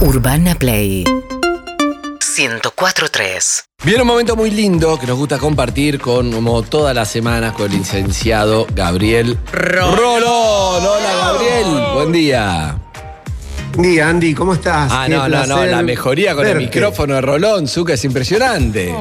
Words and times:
Urbana 0.00 0.54
Play 0.54 1.04
104.3 1.04 3.64
Viene 3.84 4.02
un 4.02 4.08
momento 4.08 4.36
muy 4.36 4.50
lindo 4.50 4.98
que 4.98 5.06
nos 5.06 5.16
gusta 5.16 5.38
compartir 5.38 5.98
con, 6.00 6.30
como 6.32 6.62
todas 6.62 6.94
las 6.94 7.08
semanas, 7.10 7.52
con 7.54 7.72
el 7.72 7.78
licenciado 7.78 8.66
Gabriel 8.74 9.38
Rolón. 9.52 10.84
Hola, 10.84 11.14
Gabriel. 11.16 11.66
Buen 11.94 12.12
día. 12.12 12.76
Buen 13.74 13.90
día, 13.90 14.08
Andy, 14.08 14.34
¿cómo 14.34 14.54
estás? 14.54 14.90
Ah, 14.92 15.04
Qué 15.06 15.12
no, 15.14 15.28
no, 15.28 15.30
no, 15.38 15.44
placer 15.44 15.70
la 15.70 15.82
mejoría 15.82 16.34
con 16.34 16.46
el 16.46 16.54
verte. 16.54 16.64
micrófono 16.66 17.14
de 17.14 17.20
Rolón, 17.20 17.68
Zucca, 17.68 17.92
es 17.94 18.04
impresionante. 18.04 18.92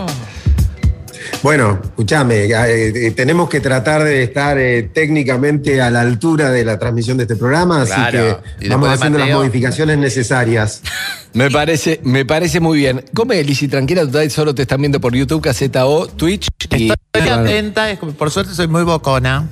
Bueno, 1.46 1.80
escúchame, 1.84 2.46
eh, 2.46 3.07
eh, 3.07 3.12
tenemos 3.12 3.48
que 3.48 3.59
tratar 3.59 4.04
de 4.04 4.23
estar 4.23 4.57
eh, 4.57 4.89
técnicamente 4.91 5.80
a 5.80 5.91
la 5.91 6.02
altura 6.02 6.50
de 6.50 6.66
la 6.66 6.80
transmisión 6.80 7.18
de 7.18 7.25
este 7.25 7.36
programa, 7.36 7.86
Claro. 7.86 8.41
así 8.41 8.62
que 8.62 8.70
vamos 8.70 8.89
haciendo 8.89 9.20
las 9.20 9.30
modificaciones 9.30 10.00
necesarias. 10.00 10.81
Me 11.34 11.52
parece, 11.52 12.00
me 12.02 12.26
parece 12.26 12.59
muy 12.62 12.80
bien. 12.80 13.03
Come, 13.13 13.44
Lizzy, 13.44 13.67
tranquila, 13.67 14.02
total, 14.08 14.31
solo 14.31 14.55
te 14.55 14.63
están 14.63 14.80
viendo 14.80 15.00
por 15.00 15.13
YouTube, 15.13 15.39
Caseta 15.44 15.86
O, 15.86 16.08
Twitch. 16.08 16.48
y- 16.76 16.91
Estoy 17.13 17.30
atenta, 17.30 17.91
es 17.91 18.00
como- 18.00 18.14
por 18.14 18.31
suerte 18.31 18.53
soy 18.55 18.67
muy 18.67 18.81
bocona. 18.84 19.48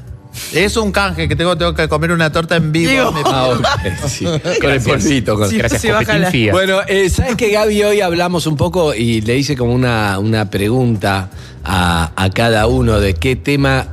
Es 0.53 0.77
un 0.77 0.91
canje 0.91 1.27
que 1.27 1.35
tengo, 1.35 1.55
tengo 1.57 1.73
que 1.73 1.87
comer 1.87 2.11
una 2.11 2.31
torta 2.31 2.55
en 2.55 2.71
vivo. 2.71 2.91
Digo. 2.91 3.11
me- 3.11 3.21
Ah, 3.25 3.49
ok, 3.53 4.07
sí, 4.07 4.25
con 4.61 4.71
el 4.71 4.81
polvito. 4.81 5.37
Con... 5.37 5.49
Sí, 5.49 5.57
Gracias, 5.57 5.81
Copetín. 6.05 6.51
Bueno, 6.51 6.79
eh, 6.87 7.09
¿sabes 7.09 7.35
que 7.35 7.51
Gaby 7.51 7.83
hoy 7.83 8.01
hablamos 8.01 8.47
un 8.47 8.57
poco 8.57 8.93
y 8.95 9.21
le 9.21 9.37
hice 9.37 9.55
como 9.55 9.73
una, 9.73 10.17
una 10.19 10.49
pregunta 10.49 11.29
a, 11.63 12.11
a 12.15 12.29
cada 12.31 12.67
uno 12.67 12.99
de 12.99 13.13
qué 13.13 13.35
tema 13.35 13.87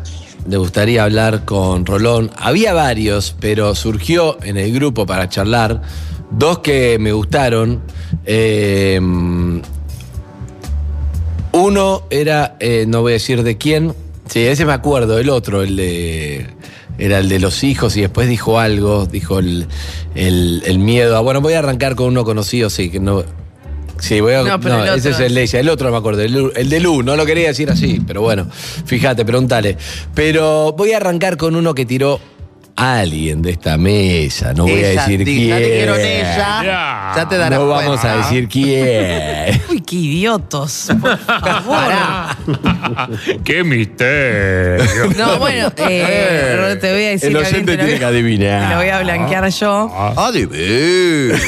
le 0.48 0.56
gustaría 0.56 1.04
hablar 1.04 1.44
con 1.44 1.84
Rolón? 1.84 2.30
Había 2.38 2.72
varios, 2.72 3.34
pero 3.38 3.74
surgió 3.74 4.42
en 4.42 4.56
el 4.56 4.72
grupo 4.72 5.04
para 5.06 5.28
charlar 5.28 5.82
dos 6.30 6.60
que 6.60 6.96
me 6.98 7.12
gustaron. 7.12 7.82
Eh, 8.24 8.98
uno 11.52 12.02
era, 12.10 12.56
eh, 12.60 12.84
no 12.86 13.02
voy 13.02 13.12
a 13.12 13.14
decir 13.14 13.42
de 13.42 13.58
quién, 13.58 13.92
sí, 14.30 14.40
ese 14.40 14.64
me 14.64 14.72
acuerdo, 14.72 15.18
el 15.18 15.28
otro, 15.28 15.62
el 15.62 15.76
de... 15.76 16.46
Era 16.98 17.18
el 17.18 17.28
de 17.30 17.38
los 17.38 17.64
hijos 17.64 17.96
y 17.96 18.02
después 18.02 18.28
dijo 18.28 18.58
algo, 18.58 19.06
dijo 19.06 19.38
el, 19.38 19.66
el- 20.14 20.62
el 20.66 20.78
miedo. 20.78 21.16
a- 21.16 21.20
bueno, 21.20 21.40
voy 21.40 21.54
a 21.54 21.60
arrancar 21.60 21.94
con 21.94 22.08
uno 22.08 22.24
conocido, 22.24 22.68
sí, 22.70 22.90
que 22.90 23.00
no... 23.00 23.24
Sí, 24.00 24.20
voy 24.20 24.34
a... 24.34 24.42
No, 24.42 24.60
pero 24.60 24.78
no, 24.78 24.84
el 24.84 24.98
ese 24.98 25.10
es 25.10 25.20
el 25.20 25.34
de 25.34 25.42
ella, 25.42 25.60
el 25.60 25.68
otro 25.68 25.86
no 25.86 25.92
me 25.92 25.98
acuerdo, 25.98 26.22
el, 26.22 26.52
el 26.56 26.68
de 26.68 26.80
Lu, 26.80 27.02
no 27.02 27.16
lo 27.16 27.24
quería 27.26 27.48
decir 27.48 27.70
así, 27.70 28.02
pero 28.06 28.20
bueno, 28.22 28.46
fíjate, 28.86 29.24
pregúntale. 29.24 29.76
Pero 30.14 30.72
voy 30.72 30.92
a 30.92 30.98
arrancar 30.98 31.36
con 31.36 31.54
uno 31.56 31.74
que 31.74 31.84
tiró 31.86 32.18
alguien 32.80 33.42
de 33.42 33.50
esta 33.50 33.76
mesa, 33.76 34.52
no 34.54 34.64
voy 34.64 34.82
a 34.84 34.90
Ella, 34.92 35.00
decir 35.02 35.24
di- 35.24 35.24
quién. 35.36 35.48
Ya 35.48 35.56
te 35.56 35.70
quiero 35.70 35.94
en 35.96 36.06
ella. 36.06 36.62
Ya. 36.64 37.12
Ya 37.16 37.28
te 37.28 37.36
darás 37.38 37.58
no 37.58 37.68
vamos 37.68 37.84
cuenta. 38.00 38.12
a 38.12 38.16
decir 38.18 38.48
quién. 38.48 39.62
Uy, 39.70 39.80
qué 39.82 39.96
idiotos. 39.96 40.88
Por 41.00 41.18
favor. 41.18 41.92
¡Qué 43.44 43.64
misterio! 43.64 45.10
No, 45.16 45.38
bueno, 45.38 45.68
eh, 45.76 46.78
te 46.80 46.92
voy 46.92 47.04
a 47.04 47.08
decir. 47.10 47.28
El 47.28 47.34
Gabriel, 47.34 47.54
oyente 47.54 47.72
te 47.72 47.76
lo 47.78 47.84
tiene 47.84 47.98
que 47.98 48.04
adivinar. 48.04 48.70
Lo 48.70 48.76
voy 48.78 48.88
a 48.88 49.00
blanquear 49.00 49.48
yo. 49.50 50.14
Adivina. 50.16 51.38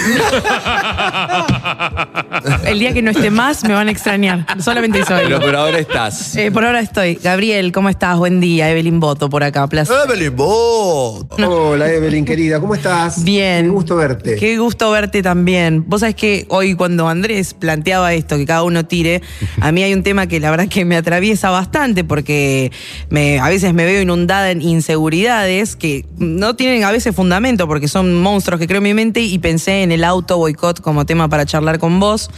El 2.72 2.78
día 2.78 2.94
que 2.94 3.02
no 3.02 3.10
esté 3.10 3.30
más, 3.30 3.64
me 3.64 3.74
van 3.74 3.88
a 3.88 3.90
extrañar. 3.90 4.46
Solamente 4.58 5.00
eso 5.00 5.12
Pero 5.14 5.38
por 5.40 5.54
ahora 5.54 5.78
estás. 5.78 6.34
Eh, 6.36 6.50
por 6.50 6.64
ahora 6.64 6.80
estoy. 6.80 7.16
Gabriel, 7.22 7.70
¿cómo 7.70 7.90
estás? 7.90 8.16
Buen 8.16 8.40
día. 8.40 8.70
Evelyn 8.70 8.98
Boto 8.98 9.28
por 9.28 9.44
acá. 9.44 9.66
Placer. 9.66 9.94
Evelyn, 10.06 10.34
vos. 10.34 11.26
Hola, 11.46 11.92
Evelyn, 11.92 12.24
querida, 12.24 12.60
¿cómo 12.60 12.74
estás? 12.74 13.24
Bien. 13.24 13.66
Qué 13.66 13.68
gusto 13.68 13.96
verte. 13.96 14.36
Qué 14.36 14.56
gusto 14.56 14.90
verte 14.90 15.22
también. 15.22 15.84
Vos 15.86 16.00
sabés 16.00 16.14
que 16.14 16.46
hoy 16.48 16.74
cuando 16.74 17.10
Andrés 17.10 17.52
planteaba 17.52 18.14
esto, 18.14 18.38
que 18.38 18.46
cada 18.46 18.62
uno 18.62 18.86
tire, 18.86 19.20
a 19.60 19.70
mí 19.70 19.82
hay 19.82 19.92
un 19.92 20.02
tema 20.02 20.26
que 20.26 20.40
la 20.40 20.50
verdad 20.50 20.68
que 20.68 20.86
me 20.86 20.96
atraviesa 20.96 21.50
bastante 21.50 22.04
porque 22.04 22.72
me, 23.10 23.38
a 23.38 23.50
veces 23.50 23.74
me 23.74 23.84
veo 23.84 24.00
inundada 24.00 24.50
en 24.50 24.62
inseguridades 24.62 25.76
que 25.76 26.06
no 26.16 26.56
tienen 26.56 26.84
a 26.84 26.90
veces 26.90 27.14
fundamento 27.14 27.68
porque 27.68 27.86
son 27.86 28.22
monstruos 28.22 28.58
que 28.58 28.66
creo 28.66 28.78
en 28.78 28.84
mi 28.84 28.94
mente 28.94 29.20
y 29.20 29.38
pensé 29.40 29.82
en 29.82 29.92
el 29.92 30.04
auto 30.04 30.38
boicot 30.38 30.80
como 30.80 31.04
tema 31.04 31.28
para 31.28 31.44
charlar 31.44 31.78
con 31.78 32.00
vos. 32.00 32.30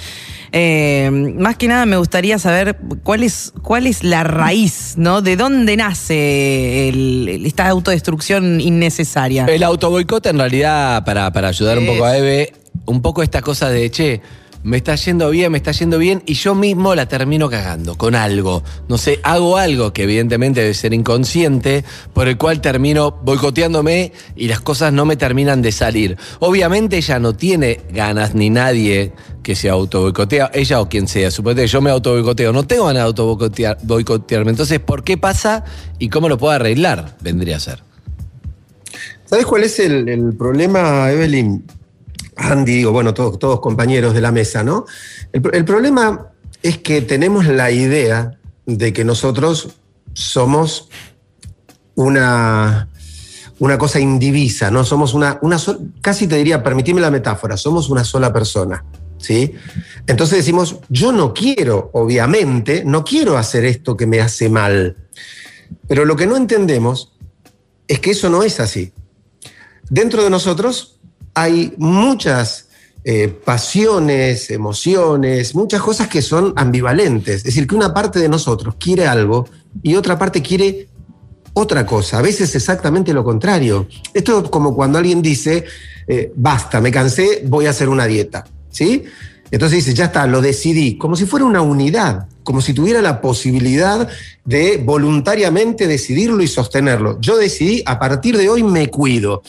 Eh, 0.56 1.10
más 1.10 1.56
que 1.56 1.66
nada 1.66 1.84
me 1.84 1.97
gustaría 1.97 2.38
saber 2.38 2.76
cuál 3.03 3.25
es, 3.25 3.53
cuál 3.62 3.88
es 3.88 4.04
la 4.04 4.22
raíz, 4.22 4.94
¿no? 4.97 5.20
¿De 5.20 5.37
dónde 5.37 5.76
nace 5.76 6.88
el- 6.91 7.42
esta 7.44 7.69
autodestrucción 7.69 8.60
innecesaria? 8.60 9.47
El 9.47 9.65
autoboicot 9.65 10.25
en 10.26 10.38
realidad, 10.38 11.04
para, 11.04 11.32
para 11.32 11.48
ayudar 11.48 11.76
un 11.81 11.87
poco 11.87 12.04
a 12.04 12.16
Eve, 12.16 12.53
un 12.87 13.03
poco 13.03 13.25
esta 13.25 13.42
cosa 13.42 13.69
de, 13.69 13.91
che, 13.91 14.20
me 14.64 14.78
está 14.78 14.94
yendo 14.97 15.28
bien, 15.30 15.52
me 15.52 15.58
está 15.58 15.72
yendo 15.72 15.98
bien, 15.98 16.22
y 16.25 16.34
yo 16.34 16.54
mismo 16.54 16.94
la 16.94 17.06
termino 17.06 17.50
cagando 17.50 17.97
con 17.97 18.14
algo. 18.14 18.62
No 18.88 18.97
sé, 18.97 19.20
hago 19.22 19.58
algo 19.58 19.92
que 19.92 20.04
evidentemente 20.04 20.62
debe 20.62 20.72
ser 20.72 20.94
inconsciente, 20.94 21.84
por 22.14 22.28
el 22.28 22.38
cual 22.38 22.62
termino 22.62 23.12
boicoteándome 23.12 24.12
y 24.34 24.48
las 24.48 24.60
cosas 24.60 24.92
no 24.92 25.04
me 25.04 25.16
terminan 25.16 25.60
de 25.60 25.70
salir. 25.70 26.16
Obviamente 26.41 26.97
ella 26.97 27.19
no 27.19 27.34
tiene 27.36 27.82
ganas, 27.92 28.34
ni 28.34 28.48
nadie 28.48 29.12
que 29.42 29.54
se 29.54 29.69
autoboicotea, 29.69 30.50
ella 30.54 30.80
o 30.80 30.88
quien 30.88 31.06
sea. 31.08 31.30
Suponete 31.30 31.62
que 31.62 31.69
yo 31.69 31.82
me 31.82 31.91
autoboicoteo, 31.91 32.50
no 32.50 32.66
tengo 32.66 32.86
ganas 32.86 33.04
de 33.04 33.10
autoboicotear- 33.10 33.78
boicotearme. 33.82 34.50
Entonces, 34.50 34.80
¿por 34.80 35.04
qué 35.04 35.19
pasa 35.19 35.64
y 35.98 36.08
cómo 36.08 36.30
lo 36.30 36.38
puedo 36.38 36.54
arreglar? 36.54 37.19
Vendría 37.20 37.58
a 37.58 37.60
ser. 37.60 37.82
¿Sabes 39.26 39.44
cuál 39.44 39.64
es 39.64 39.78
el, 39.78 40.08
el 40.08 40.34
problema, 40.34 41.10
Evelyn? 41.12 41.64
Andy, 42.37 42.75
digo, 42.77 42.93
bueno, 42.93 43.15
todos, 43.15 43.39
todos 43.39 43.61
compañeros 43.61 44.15
de 44.15 44.21
la 44.21 44.33
mesa, 44.33 44.62
¿no? 44.65 44.87
El, 45.33 45.43
pro- 45.43 45.53
el 45.53 45.65
problema 45.65 46.31
es 46.62 46.78
que 46.78 47.00
tenemos 47.03 47.47
la 47.47 47.71
idea 47.71 48.39
de 48.67 48.93
que 48.93 49.05
nosotros 49.05 49.69
somos 50.15 50.89
una, 51.95 52.89
una 53.59 53.78
cosa 53.78 54.00
indivisa, 54.00 54.71
¿no? 54.71 54.84
Somos 54.84 55.15
una, 55.15 55.39
una 55.43 55.59
sol- 55.59 55.93
casi 56.00 56.27
te 56.27 56.37
diría, 56.37 56.62
permitime 56.62 57.00
la 57.00 57.11
metáfora, 57.11 57.56
somos 57.56 57.89
una 57.91 58.03
sola 58.05 58.33
persona, 58.33 58.84
¿sí? 59.19 59.53
Entonces 60.06 60.39
decimos, 60.39 60.77
yo 60.89 61.12
no 61.12 61.33
quiero, 61.33 61.91
obviamente, 61.93 62.84
no 62.84 63.05
quiero 63.05 63.39
hacer 63.39 63.65
esto 63.65 63.97
que 63.97 64.06
me 64.06 64.21
hace 64.21 64.49
mal. 64.49 64.97
Pero 65.89 66.05
lo 66.05 66.16
que 66.16 66.27
no 66.27 66.37
entendemos 66.37 67.12
es 67.87 68.01
que 68.01 68.11
eso 68.11 68.28
no 68.31 68.43
es 68.43 68.61
así. 68.61 68.93
Dentro 69.89 70.25
de 70.25 70.31
nosotros 70.31 70.94
hay 71.34 71.75
muchas 71.77 72.69
eh, 73.05 73.28
pasiones, 73.28 74.50
emociones, 74.50 75.55
muchas 75.55 75.83
cosas 75.83 76.09
que 76.09 76.22
son 76.22 76.55
ambivalentes. 76.56 77.37
Es 77.37 77.45
decir, 77.45 77.67
que 77.67 77.75
una 77.75 77.93
parte 77.93 78.19
de 78.19 78.28
nosotros 78.28 78.77
quiere 78.78 79.06
algo 79.06 79.47
y 79.83 79.95
otra 79.95 80.19
parte 80.19 80.41
quiere 80.41 80.89
otra 81.53 81.87
cosa, 81.87 82.19
a 82.19 82.22
veces 82.22 82.55
exactamente 82.55 83.12
lo 83.12 83.22
contrario. 83.22 83.87
Esto 84.12 84.43
es 84.45 84.50
como 84.50 84.75
cuando 84.75 84.99
alguien 84.99 85.22
dice, 85.22 85.65
eh, 86.09 86.33
basta, 86.34 86.81
me 86.81 86.91
cansé, 86.91 87.43
voy 87.47 87.66
a 87.66 87.71
hacer 87.71 87.89
una 87.89 88.06
dieta. 88.06 88.45
¿Sí? 88.71 89.05
Entonces 89.51 89.84
dice, 89.84 89.95
ya 89.95 90.06
está, 90.06 90.27
lo 90.27 90.41
decidí, 90.41 90.99
como 90.99 91.15
si 91.15 91.27
fuera 91.27 91.47
una 91.47 91.61
unidad, 91.61 92.27
como 92.43 92.61
si 92.61 92.75
tuviera 92.75 93.01
la 93.01 93.21
posibilidad 93.21 94.09
de 94.45 94.78
voluntariamente 94.78 95.87
decidirlo 95.87 96.43
y 96.43 96.49
sostenerlo. 96.49 97.21
Yo 97.21 97.37
decidí, 97.37 97.83
a 97.87 97.99
partir 97.99 98.37
de 98.37 98.49
hoy 98.49 98.62
me 98.62 98.89
cuido. 98.89 99.43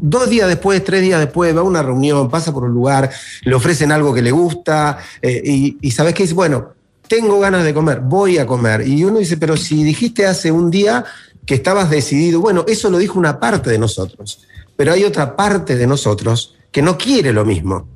Dos 0.00 0.30
días 0.30 0.48
después, 0.48 0.82
tres 0.84 1.02
días 1.02 1.18
después, 1.18 1.54
va 1.56 1.60
a 1.60 1.64
una 1.64 1.82
reunión, 1.82 2.30
pasa 2.30 2.52
por 2.52 2.64
un 2.64 2.72
lugar, 2.72 3.10
le 3.42 3.54
ofrecen 3.54 3.90
algo 3.90 4.14
que 4.14 4.22
le 4.22 4.30
gusta 4.30 4.98
eh, 5.20 5.42
y, 5.44 5.76
y 5.80 5.90
¿sabes 5.90 6.14
qué? 6.14 6.22
Dice, 6.22 6.34
bueno, 6.34 6.68
tengo 7.08 7.40
ganas 7.40 7.64
de 7.64 7.74
comer, 7.74 8.00
voy 8.00 8.38
a 8.38 8.46
comer. 8.46 8.86
Y 8.86 9.02
uno 9.04 9.18
dice, 9.18 9.36
pero 9.36 9.56
si 9.56 9.82
dijiste 9.82 10.26
hace 10.26 10.52
un 10.52 10.70
día 10.70 11.04
que 11.46 11.54
estabas 11.54 11.90
decidido, 11.90 12.40
bueno, 12.40 12.64
eso 12.68 12.90
lo 12.90 12.98
dijo 12.98 13.18
una 13.18 13.40
parte 13.40 13.70
de 13.70 13.78
nosotros, 13.78 14.46
pero 14.76 14.92
hay 14.92 15.04
otra 15.04 15.34
parte 15.34 15.76
de 15.76 15.86
nosotros 15.86 16.54
que 16.70 16.82
no 16.82 16.96
quiere 16.96 17.32
lo 17.32 17.44
mismo. 17.44 17.88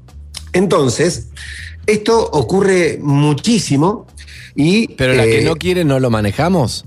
Entonces, 0.52 1.28
esto 1.86 2.30
ocurre 2.32 2.98
muchísimo 3.00 4.06
y... 4.54 4.88
Pero 4.94 5.14
la 5.14 5.24
que 5.24 5.42
eh, 5.42 5.44
no 5.44 5.56
quiere 5.56 5.84
no 5.84 6.00
lo 6.00 6.10
manejamos. 6.10 6.84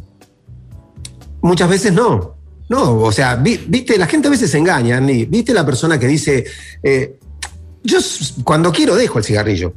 Muchas 1.42 1.70
veces 1.70 1.94
no. 1.94 2.35
No, 2.70 2.98
o 3.00 3.12
sea, 3.12 3.36
vi- 3.36 3.64
viste, 3.68 3.98
la 3.98 4.08
gente 4.08 4.28
a 4.28 4.32
veces 4.32 4.50
se 4.50 4.58
engaña, 4.58 4.98
Andy. 4.98 5.26
Viste 5.26 5.54
la 5.54 5.66
persona 5.66 6.00
que 6.00 6.08
dice, 6.08 6.46
eh, 6.82 7.18
yo 7.84 8.00
cuando 8.44 8.72
quiero 8.72 8.96
dejo 8.96 9.20
el 9.20 9.24
cigarrillo. 9.26 9.74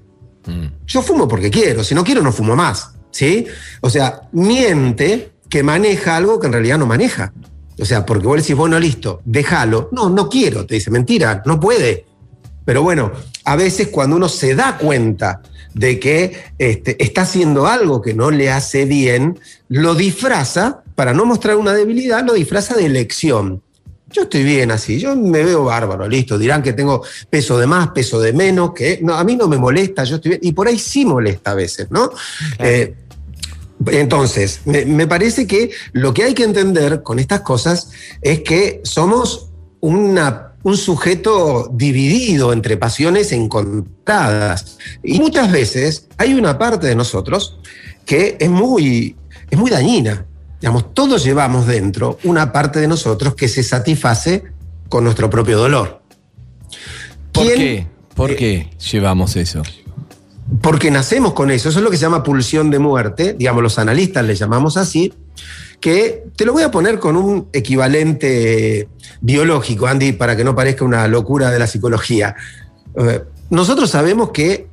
Yo 0.86 1.02
fumo 1.02 1.28
porque 1.28 1.50
quiero, 1.50 1.84
si 1.84 1.94
no 1.94 2.02
quiero 2.02 2.22
no 2.22 2.32
fumo 2.32 2.56
más, 2.56 2.92
¿sí? 3.10 3.46
O 3.82 3.90
sea, 3.90 4.22
miente 4.32 5.32
que 5.50 5.62
maneja 5.62 6.16
algo 6.16 6.40
que 6.40 6.46
en 6.46 6.54
realidad 6.54 6.78
no 6.78 6.86
maneja. 6.86 7.34
O 7.78 7.84
sea, 7.84 8.06
porque 8.06 8.26
vos 8.26 8.38
decís, 8.38 8.56
bueno, 8.56 8.80
listo, 8.80 9.20
déjalo. 9.26 9.90
No, 9.92 10.08
no 10.08 10.28
quiero, 10.30 10.64
te 10.64 10.76
dice, 10.76 10.90
mentira, 10.90 11.42
no 11.44 11.60
puede. 11.60 12.06
Pero 12.64 12.82
bueno, 12.82 13.12
a 13.44 13.56
veces 13.56 13.88
cuando 13.88 14.16
uno 14.16 14.28
se 14.30 14.54
da 14.54 14.78
cuenta 14.78 15.42
de 15.74 16.00
que 16.00 16.44
este, 16.58 17.02
está 17.02 17.22
haciendo 17.22 17.66
algo 17.66 18.00
que 18.00 18.14
no 18.14 18.30
le 18.30 18.50
hace 18.50 18.86
bien, 18.86 19.38
lo 19.68 19.94
disfraza, 19.94 20.82
para 20.98 21.14
no 21.14 21.24
mostrar 21.24 21.54
una 21.54 21.72
debilidad, 21.72 22.26
lo 22.26 22.32
disfraza 22.32 22.74
de 22.74 22.84
elección. 22.84 23.62
Yo 24.10 24.22
estoy 24.22 24.42
bien 24.42 24.72
así, 24.72 24.98
yo 24.98 25.14
me 25.14 25.44
veo 25.44 25.62
bárbaro, 25.62 26.08
listo. 26.08 26.36
Dirán 26.36 26.60
que 26.60 26.72
tengo 26.72 27.04
peso 27.30 27.56
de 27.56 27.68
más, 27.68 27.90
peso 27.90 28.18
de 28.18 28.32
menos, 28.32 28.72
que 28.74 28.98
no, 29.00 29.14
a 29.14 29.22
mí 29.22 29.36
no 29.36 29.46
me 29.46 29.58
molesta, 29.58 30.02
yo 30.02 30.16
estoy 30.16 30.30
bien. 30.30 30.40
Y 30.42 30.50
por 30.50 30.66
ahí 30.66 30.76
sí 30.76 31.04
molesta 31.04 31.52
a 31.52 31.54
veces, 31.54 31.88
¿no? 31.92 32.10
Eh, 32.58 32.96
entonces, 33.92 34.62
me, 34.64 34.86
me 34.86 35.06
parece 35.06 35.46
que 35.46 35.70
lo 35.92 36.12
que 36.12 36.24
hay 36.24 36.34
que 36.34 36.42
entender 36.42 37.04
con 37.04 37.20
estas 37.20 37.42
cosas 37.42 37.92
es 38.20 38.40
que 38.40 38.80
somos 38.82 39.50
una, 39.78 40.54
un 40.64 40.76
sujeto 40.76 41.70
dividido 41.72 42.52
entre 42.52 42.76
pasiones 42.76 43.30
encontradas. 43.30 44.78
Y 45.04 45.20
muchas 45.20 45.52
veces 45.52 46.08
hay 46.16 46.34
una 46.34 46.58
parte 46.58 46.88
de 46.88 46.96
nosotros 46.96 47.60
que 48.04 48.36
es 48.40 48.50
muy, 48.50 49.14
es 49.48 49.56
muy 49.56 49.70
dañina. 49.70 50.26
Digamos, 50.60 50.92
todos 50.94 51.22
llevamos 51.24 51.66
dentro 51.66 52.18
una 52.24 52.52
parte 52.52 52.80
de 52.80 52.88
nosotros 52.88 53.34
que 53.34 53.48
se 53.48 53.62
satisface 53.62 54.44
con 54.88 55.04
nuestro 55.04 55.30
propio 55.30 55.58
dolor. 55.58 56.02
¿Por 57.32 57.44
¿Quién- 57.46 57.58
qué? 57.58 57.86
¿Por 58.14 58.34
qué 58.36 58.70
llevamos 58.90 59.36
eso? 59.36 59.62
porque 60.62 60.90
nacemos 60.90 61.34
con 61.34 61.50
eso, 61.50 61.68
eso 61.68 61.78
es 61.78 61.84
lo 61.84 61.90
que 61.90 61.98
se 61.98 62.02
llama 62.06 62.22
pulsión 62.22 62.70
de 62.70 62.78
muerte, 62.78 63.34
digamos, 63.38 63.62
los 63.62 63.78
analistas 63.78 64.24
le 64.24 64.34
llamamos 64.34 64.78
así, 64.78 65.12
que 65.78 66.24
te 66.36 66.46
lo 66.46 66.54
voy 66.54 66.62
a 66.62 66.70
poner 66.70 66.98
con 66.98 67.16
un 67.18 67.48
equivalente 67.52 68.88
biológico, 69.20 69.86
Andy, 69.86 70.12
para 70.12 70.36
que 70.36 70.44
no 70.44 70.54
parezca 70.56 70.86
una 70.86 71.06
locura 71.06 71.50
de 71.50 71.58
la 71.58 71.66
psicología. 71.66 72.34
Eh, 72.96 73.22
Nosotros 73.50 73.90
sabemos 73.90 74.30
que 74.30 74.68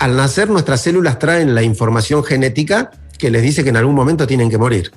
al 0.00 0.16
nacer 0.16 0.50
nuestras 0.50 0.80
células 0.80 1.20
traen 1.20 1.54
la 1.54 1.62
información 1.62 2.24
genética 2.24 2.90
que 3.16 3.30
les 3.30 3.42
dice 3.42 3.62
que 3.62 3.70
en 3.70 3.76
algún 3.76 3.94
momento 3.94 4.26
tienen 4.26 4.50
que 4.50 4.58
morir. 4.58 4.90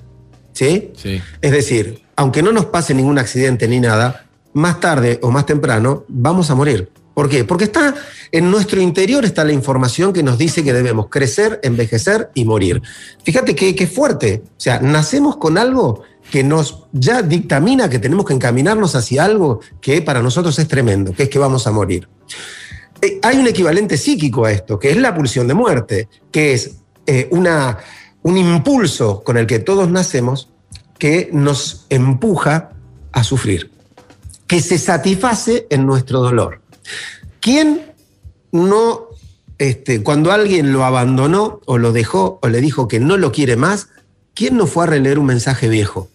¿Sí? 0.53 0.91
Sí. 0.95 1.21
Es 1.41 1.51
decir, 1.51 2.03
aunque 2.15 2.41
no 2.41 2.51
nos 2.51 2.65
pase 2.65 2.93
ningún 2.93 3.17
accidente 3.17 3.67
ni 3.67 3.79
nada, 3.79 4.25
más 4.53 4.79
tarde 4.79 5.19
o 5.21 5.31
más 5.31 5.45
temprano 5.45 6.05
vamos 6.07 6.49
a 6.49 6.55
morir. 6.55 6.89
¿Por 7.13 7.29
qué? 7.29 7.43
Porque 7.43 7.65
está 7.65 7.93
en 8.31 8.49
nuestro 8.49 8.81
interior 8.81 9.23
está 9.23 9.43
la 9.43 9.53
información 9.53 10.13
que 10.13 10.23
nos 10.23 10.37
dice 10.37 10.63
que 10.63 10.73
debemos 10.73 11.09
crecer, 11.09 11.59
envejecer 11.61 12.31
y 12.33 12.45
morir. 12.45 12.81
Fíjate 13.23 13.55
que, 13.55 13.75
que 13.75 13.85
fuerte. 13.85 14.41
O 14.45 14.59
sea, 14.59 14.79
nacemos 14.79 15.37
con 15.37 15.59
algo 15.59 16.01
que 16.31 16.43
nos 16.43 16.85
ya 16.91 17.21
dictamina 17.21 17.89
que 17.89 17.99
tenemos 17.99 18.25
que 18.25 18.33
encaminarnos 18.33 18.95
hacia 18.95 19.25
algo 19.25 19.59
que 19.79 20.01
para 20.01 20.23
nosotros 20.23 20.57
es 20.57 20.67
tremendo, 20.67 21.13
que 21.13 21.23
es 21.23 21.29
que 21.29 21.37
vamos 21.37 21.67
a 21.67 21.71
morir. 21.71 22.07
Eh, 23.01 23.19
hay 23.21 23.37
un 23.37 23.47
equivalente 23.47 23.97
psíquico 23.97 24.45
a 24.45 24.51
esto, 24.51 24.79
que 24.79 24.89
es 24.89 24.97
la 24.97 25.13
pulsión 25.13 25.47
de 25.47 25.53
muerte, 25.53 26.07
que 26.31 26.53
es 26.53 26.77
eh, 27.05 27.27
una, 27.31 27.77
un 28.23 28.37
impulso 28.37 29.23
con 29.23 29.37
el 29.37 29.45
que 29.47 29.59
todos 29.59 29.89
nacemos 29.89 30.49
que 30.97 31.29
nos 31.33 31.85
empuja 31.89 32.71
a 33.11 33.23
sufrir, 33.23 33.71
que 34.47 34.61
se 34.61 34.77
satisface 34.79 35.67
en 35.69 35.85
nuestro 35.85 36.21
dolor. 36.21 36.61
¿Quién 37.39 37.91
no, 38.51 39.07
este, 39.57 40.01
cuando 40.03 40.31
alguien 40.31 40.71
lo 40.73 40.85
abandonó 40.85 41.59
o 41.65 41.77
lo 41.77 41.91
dejó 41.91 42.39
o 42.41 42.47
le 42.47 42.61
dijo 42.61 42.87
que 42.87 42.99
no 42.99 43.17
lo 43.17 43.31
quiere 43.31 43.55
más, 43.57 43.89
¿quién 44.33 44.55
no 44.57 44.65
fue 44.67 44.85
a 44.85 44.87
releer 44.87 45.19
un 45.19 45.25
mensaje 45.25 45.67
viejo? 45.69 46.07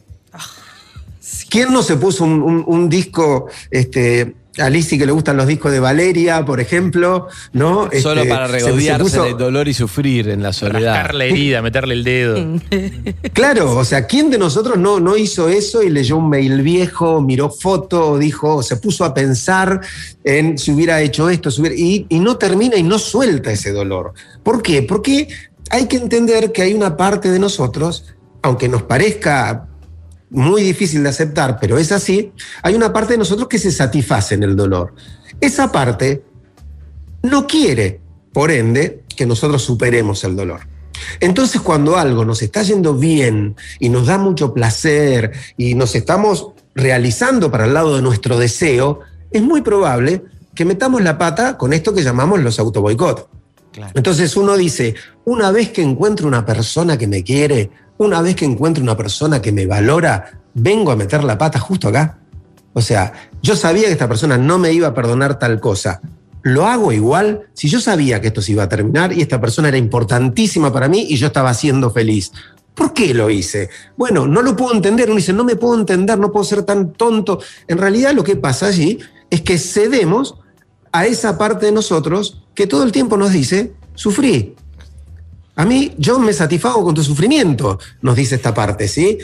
¿Quién 1.50 1.72
no 1.72 1.82
se 1.82 1.96
puso 1.96 2.24
un, 2.24 2.42
un- 2.42 2.64
un 2.66 2.88
disco, 2.88 3.46
este, 3.70 4.34
a 4.58 4.70
Lizzy 4.70 4.98
que 4.98 5.06
le 5.06 5.12
gustan 5.12 5.36
los 5.36 5.46
discos 5.46 5.72
de 5.72 5.80
Valeria, 5.80 6.44
por 6.44 6.60
ejemplo, 6.60 7.28
¿no? 7.52 7.88
Solo 8.02 8.22
Este, 8.22 8.32
para 8.34 8.46
se- 8.48 8.60
se 8.60 8.66
regodearse 8.66 9.02
puso- 9.04 9.24
del 9.24 9.36
dolor 9.38 9.68
y 9.68 9.74
sufrir 9.74 10.28
en 10.28 10.42
la 10.42 10.52
soledad. 10.52 10.94
Rascar 10.94 11.14
la 11.14 11.24
herida, 11.26 11.62
meterle 11.62 11.94
el 11.94 12.04
dedo. 12.04 12.36
Claro, 13.32 13.76
o 13.76 13.84
sea, 13.84 14.06
¿quién 14.06 14.30
de 14.30 14.38
nosotros 14.38 14.78
no, 14.78 15.00
no 15.00 15.16
hizo 15.16 15.48
eso 15.48 15.82
y 15.82 15.90
leyó 15.90 16.16
un 16.16 16.28
mail 16.28 16.62
viejo, 16.62 17.20
miró 17.20 17.50
foto, 17.50 18.18
dijo, 18.18 18.62
se 18.62 18.76
puso 18.76 19.04
a 19.04 19.14
pensar 19.14 19.80
en 20.24 20.58
si 20.58 20.72
hubiera 20.72 21.00
hecho 21.00 21.30
esto, 21.30 21.50
si 21.50 21.60
hubiera- 21.60 21.76
y, 21.76 22.06
y 22.08 22.18
no 22.20 22.36
termina 22.36 22.76
y 22.76 22.82
no 22.82 22.98
suelta 22.98 23.52
ese 23.52 23.72
dolor? 23.72 24.12
¿Por 24.42 24.62
qué? 24.62 24.82
Porque 24.82 25.28
hay 25.70 25.86
que 25.86 25.96
entender 25.98 26.50
que 26.52 26.62
hay 26.62 26.74
una 26.74 26.96
parte 26.96 27.30
de 27.30 27.38
nosotros, 27.38 28.04
aunque 28.42 28.68
nos 28.68 28.82
parezca 28.82 29.67
muy 30.30 30.62
difícil 30.62 31.02
de 31.02 31.08
aceptar, 31.08 31.58
pero 31.60 31.78
es 31.78 31.92
así, 31.92 32.32
hay 32.62 32.74
una 32.74 32.92
parte 32.92 33.14
de 33.14 33.18
nosotros 33.18 33.48
que 33.48 33.58
se 33.58 33.72
satisface 33.72 34.34
en 34.34 34.42
el 34.42 34.56
dolor. 34.56 34.94
Esa 35.40 35.72
parte 35.72 36.24
no 37.22 37.46
quiere, 37.46 38.00
por 38.32 38.50
ende, 38.50 39.04
que 39.16 39.26
nosotros 39.26 39.62
superemos 39.62 40.22
el 40.24 40.36
dolor. 40.36 40.60
Entonces, 41.20 41.60
cuando 41.60 41.96
algo 41.96 42.24
nos 42.24 42.42
está 42.42 42.62
yendo 42.62 42.94
bien 42.94 43.56
y 43.78 43.88
nos 43.88 44.06
da 44.06 44.18
mucho 44.18 44.52
placer 44.52 45.32
y 45.56 45.74
nos 45.74 45.94
estamos 45.94 46.48
realizando 46.74 47.50
para 47.50 47.66
el 47.66 47.74
lado 47.74 47.96
de 47.96 48.02
nuestro 48.02 48.38
deseo, 48.38 49.00
es 49.30 49.42
muy 49.42 49.62
probable 49.62 50.24
que 50.54 50.64
metamos 50.64 51.02
la 51.02 51.18
pata 51.18 51.56
con 51.56 51.72
esto 51.72 51.94
que 51.94 52.02
llamamos 52.02 52.40
los 52.40 52.58
autoboicot. 52.58 53.28
Entonces 53.94 54.36
uno 54.36 54.56
dice, 54.56 54.94
una 55.24 55.50
vez 55.50 55.70
que 55.70 55.82
encuentro 55.82 56.26
una 56.26 56.44
persona 56.44 56.96
que 56.96 57.06
me 57.06 57.22
quiere, 57.22 57.70
una 57.98 58.20
vez 58.20 58.36
que 58.36 58.44
encuentro 58.44 58.82
una 58.82 58.96
persona 58.96 59.42
que 59.42 59.52
me 59.52 59.66
valora, 59.66 60.40
vengo 60.54 60.90
a 60.90 60.96
meter 60.96 61.24
la 61.24 61.38
pata 61.38 61.58
justo 61.58 61.88
acá. 61.88 62.18
O 62.72 62.80
sea, 62.80 63.12
yo 63.42 63.56
sabía 63.56 63.86
que 63.86 63.92
esta 63.92 64.08
persona 64.08 64.38
no 64.38 64.58
me 64.58 64.72
iba 64.72 64.88
a 64.88 64.94
perdonar 64.94 65.38
tal 65.38 65.60
cosa. 65.60 66.00
Lo 66.42 66.66
hago 66.66 66.92
igual 66.92 67.48
si 67.52 67.68
yo 67.68 67.80
sabía 67.80 68.20
que 68.20 68.28
esto 68.28 68.40
se 68.40 68.52
iba 68.52 68.62
a 68.62 68.68
terminar 68.68 69.12
y 69.12 69.20
esta 69.20 69.40
persona 69.40 69.68
era 69.68 69.76
importantísima 69.76 70.72
para 70.72 70.88
mí 70.88 71.06
y 71.08 71.16
yo 71.16 71.26
estaba 71.26 71.52
siendo 71.54 71.90
feliz. 71.90 72.32
¿Por 72.74 72.92
qué 72.92 73.12
lo 73.12 73.28
hice? 73.28 73.70
Bueno, 73.96 74.28
no 74.28 74.40
lo 74.40 74.54
puedo 74.54 74.72
entender. 74.72 75.08
Uno 75.08 75.16
dice, 75.16 75.32
no 75.32 75.42
me 75.42 75.56
puedo 75.56 75.76
entender, 75.78 76.16
no 76.18 76.30
puedo 76.30 76.44
ser 76.44 76.62
tan 76.62 76.92
tonto. 76.92 77.40
En 77.66 77.78
realidad 77.78 78.12
lo 78.14 78.22
que 78.22 78.36
pasa 78.36 78.66
allí 78.66 78.98
es 79.30 79.40
que 79.42 79.58
cedemos 79.58 80.36
a 80.92 81.06
esa 81.06 81.36
parte 81.36 81.66
de 81.66 81.72
nosotros 81.72 82.42
que 82.58 82.66
todo 82.66 82.82
el 82.82 82.90
tiempo 82.90 83.16
nos 83.16 83.30
dice, 83.30 83.72
sufrí. 83.94 84.56
A 85.54 85.64
mí, 85.64 85.94
yo 85.96 86.18
me 86.18 86.32
satisfago 86.32 86.82
con 86.82 86.92
tu 86.92 87.04
sufrimiento, 87.04 87.78
nos 88.02 88.16
dice 88.16 88.34
esta 88.34 88.52
parte, 88.52 88.88
¿sí? 88.88 89.16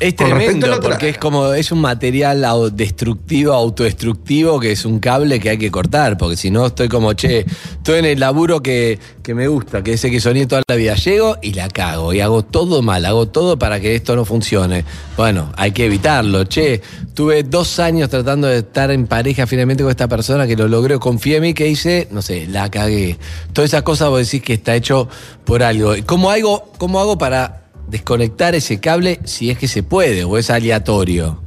Es 0.00 0.14
tremendo 0.14 0.78
porque 0.80 1.08
es 1.08 1.18
como 1.18 1.52
es 1.52 1.72
un 1.72 1.80
material 1.80 2.46
destructivo, 2.72 3.52
autodestructivo, 3.52 4.60
que 4.60 4.70
es 4.70 4.84
un 4.84 5.00
cable 5.00 5.40
que 5.40 5.50
hay 5.50 5.58
que 5.58 5.72
cortar, 5.72 6.16
porque 6.16 6.36
si 6.36 6.52
no 6.52 6.66
estoy 6.66 6.88
como, 6.88 7.14
che, 7.14 7.40
estoy 7.40 7.98
en 7.98 8.04
el 8.04 8.20
laburo 8.20 8.62
que, 8.62 8.96
que 9.24 9.34
me 9.34 9.48
gusta, 9.48 9.82
que 9.82 9.94
ese 9.94 10.08
que 10.08 10.20
soñé 10.20 10.46
toda 10.46 10.62
la 10.68 10.76
vida. 10.76 10.94
Llego 10.94 11.38
y 11.42 11.52
la 11.52 11.68
cago, 11.68 12.12
y 12.12 12.20
hago 12.20 12.44
todo 12.44 12.80
mal, 12.80 13.04
hago 13.06 13.26
todo 13.26 13.58
para 13.58 13.80
que 13.80 13.96
esto 13.96 14.14
no 14.14 14.24
funcione. 14.24 14.84
Bueno, 15.16 15.52
hay 15.56 15.72
que 15.72 15.86
evitarlo. 15.86 16.44
Che, 16.44 16.80
tuve 17.14 17.42
dos 17.42 17.80
años 17.80 18.08
tratando 18.08 18.46
de 18.46 18.58
estar 18.58 18.92
en 18.92 19.08
pareja 19.08 19.48
finalmente 19.48 19.82
con 19.82 19.90
esta 19.90 20.06
persona 20.06 20.46
que 20.46 20.54
lo 20.54 20.68
logró, 20.68 21.00
confié 21.00 21.36
en 21.36 21.42
mí, 21.42 21.54
que 21.54 21.66
hice, 21.66 22.06
no 22.12 22.22
sé, 22.22 22.46
la 22.46 22.70
cagué. 22.70 23.18
Todas 23.52 23.70
esas 23.70 23.82
cosas 23.82 24.10
vos 24.10 24.20
decís 24.24 24.42
que 24.42 24.54
está 24.54 24.76
hecho 24.76 25.08
por 25.44 25.64
algo. 25.64 25.94
¿Cómo 26.06 26.30
hago, 26.30 26.70
cómo 26.78 27.00
hago 27.00 27.18
para 27.18 27.57
desconectar 27.88 28.54
ese 28.54 28.80
cable 28.80 29.20
si 29.24 29.50
es 29.50 29.58
que 29.58 29.68
se 29.68 29.82
puede 29.82 30.24
o 30.24 30.38
es 30.38 30.50
aleatorio. 30.50 31.42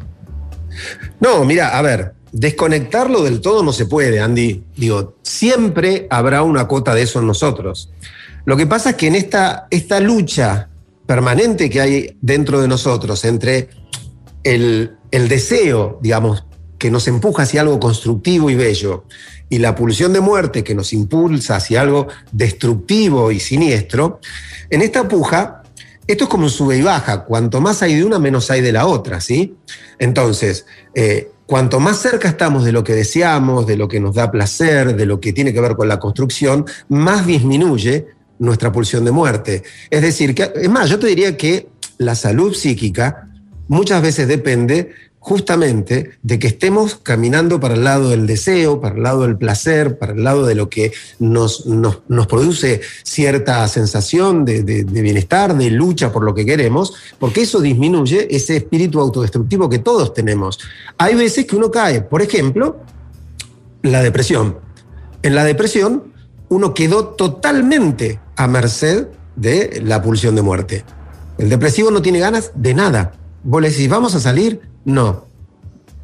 No, 1.20 1.44
mira, 1.46 1.78
a 1.78 1.82
ver, 1.82 2.14
desconectarlo 2.32 3.24
del 3.24 3.42
todo 3.42 3.64
no 3.64 3.74
se 3.74 3.86
puede, 3.86 4.20
Andy. 4.20 4.64
Digo, 4.76 5.18
siempre 5.22 6.08
habrá 6.10 6.44
una 6.44 6.68
cuota 6.68 6.96
de 6.96 7.04
eso 7.04 7.20
en 7.20 7.28
nosotros. 7.28 7.92
Lo 8.46 8.58
que 8.58 8.66
pasa 8.68 8.92
es 8.92 8.96
que 8.96 9.08
en 9.08 9.16
esta, 9.16 9.68
esta 9.70 10.00
lucha 10.00 10.70
permanente 11.06 11.70
que 11.70 11.82
hay 11.82 12.18
dentro 12.22 12.62
de 12.62 12.68
nosotros 12.68 13.24
entre 13.26 13.70
el, 14.44 14.98
el 15.12 15.28
deseo, 15.28 16.00
digamos, 16.02 16.46
que 16.78 16.90
nos 16.90 17.08
empuja 17.08 17.44
hacia 17.44 17.62
algo 17.62 17.80
constructivo 17.80 18.50
y 18.50 18.56
bello, 18.56 19.06
y 19.50 19.60
la 19.60 19.76
pulsión 19.76 20.14
de 20.14 20.22
muerte 20.22 20.64
que 20.64 20.74
nos 20.74 20.94
impulsa 20.94 21.58
hacia 21.58 21.82
algo 21.82 22.08
destructivo 22.32 23.32
y 23.32 23.40
siniestro, 23.40 24.20
en 24.70 24.82
esta 24.82 25.08
puja, 25.08 25.61
esto 26.08 26.24
es 26.26 26.30
como 26.30 26.46
un 26.46 26.50
sube 26.50 26.78
y 26.78 26.82
baja. 26.82 27.24
Cuanto 27.24 27.62
más 27.62 27.82
hay 27.82 27.96
de 27.96 28.04
una, 28.04 28.20
menos 28.20 28.50
hay 28.52 28.62
de 28.62 28.72
la 28.72 28.88
otra, 28.88 29.22
¿sí? 29.22 29.56
Entonces, 30.00 30.66
eh, 30.94 31.32
cuanto 31.46 31.80
más 31.80 31.98
cerca 31.98 32.28
estamos 32.28 32.64
de 32.64 32.72
lo 32.72 32.84
que 32.84 32.94
deseamos, 32.94 33.68
de 33.68 33.78
lo 33.78 33.88
que 33.88 34.00
nos 34.00 34.16
da 34.16 34.32
placer, 34.32 34.96
de 34.96 35.06
lo 35.06 35.20
que 35.20 35.34
tiene 35.34 35.54
que 35.54 35.62
ver 35.62 35.76
con 35.76 35.88
la 35.88 36.00
construcción, 36.00 36.66
más 36.90 37.26
disminuye 37.26 38.08
nuestra 38.40 38.72
pulsión 38.72 39.06
de 39.06 39.12
muerte. 39.12 39.64
Es 39.90 40.02
decir, 40.02 40.34
que, 40.34 40.52
es 40.56 40.70
más, 40.70 40.90
yo 40.90 40.98
te 40.98 41.08
diría 41.08 41.38
que 41.38 41.70
la 41.98 42.16
salud 42.16 42.54
psíquica 42.54 43.28
muchas 43.68 44.02
veces 44.02 44.28
depende 44.28 44.94
justamente 45.22 46.18
de 46.24 46.40
que 46.40 46.48
estemos 46.48 46.96
caminando 46.96 47.60
para 47.60 47.76
el 47.76 47.84
lado 47.84 48.10
del 48.10 48.26
deseo, 48.26 48.82
para 48.82 48.96
el 48.96 49.04
lado 49.04 49.22
del 49.22 49.38
placer, 49.38 50.00
para 50.00 50.14
el 50.14 50.24
lado 50.24 50.48
de 50.48 50.56
lo 50.56 50.68
que 50.68 50.92
nos, 51.20 51.68
nos, 51.68 52.28
produce 52.28 52.82
cierta 53.04 53.68
sensación 53.68 54.46
de, 54.46 54.64
de, 54.64 54.84
de, 54.84 55.02
bienestar, 55.02 55.56
de 55.56 55.70
lucha 55.70 56.12
por 56.12 56.24
lo 56.24 56.34
que 56.34 56.44
queremos, 56.44 56.96
porque 57.20 57.42
eso 57.42 57.62
disminuye 57.62 58.36
ese 58.36 58.58
espíritu 58.58 59.00
autodestructivo 59.00 59.70
que 59.70 59.78
todos 59.78 60.12
tenemos. 60.16 60.60
Hay 60.98 61.14
veces 61.14 61.46
que 61.46 61.56
uno 61.56 61.70
cae, 61.70 62.02
por 62.02 62.24
ejemplo, 62.24 62.80
la 63.84 64.02
depresión. 64.02 64.58
En 65.22 65.36
la 65.36 65.44
depresión 65.44 66.14
uno 66.50 66.74
quedó 66.74 67.10
totalmente 67.10 68.20
a 68.36 68.48
merced 68.48 69.08
de 69.36 69.82
la 69.86 70.02
pulsión 70.02 70.36
de 70.36 70.42
muerte. 70.42 70.84
El 71.38 71.48
depresivo 71.48 71.92
no 71.92 72.02
tiene 72.02 72.20
ganas 72.20 72.52
de 72.56 72.74
nada. 72.74 73.14
Vos 73.44 73.62
le 73.62 73.70
decís, 73.70 73.90
vamos 73.90 74.16
a 74.16 74.20
salir, 74.20 74.62
no. 74.86 75.26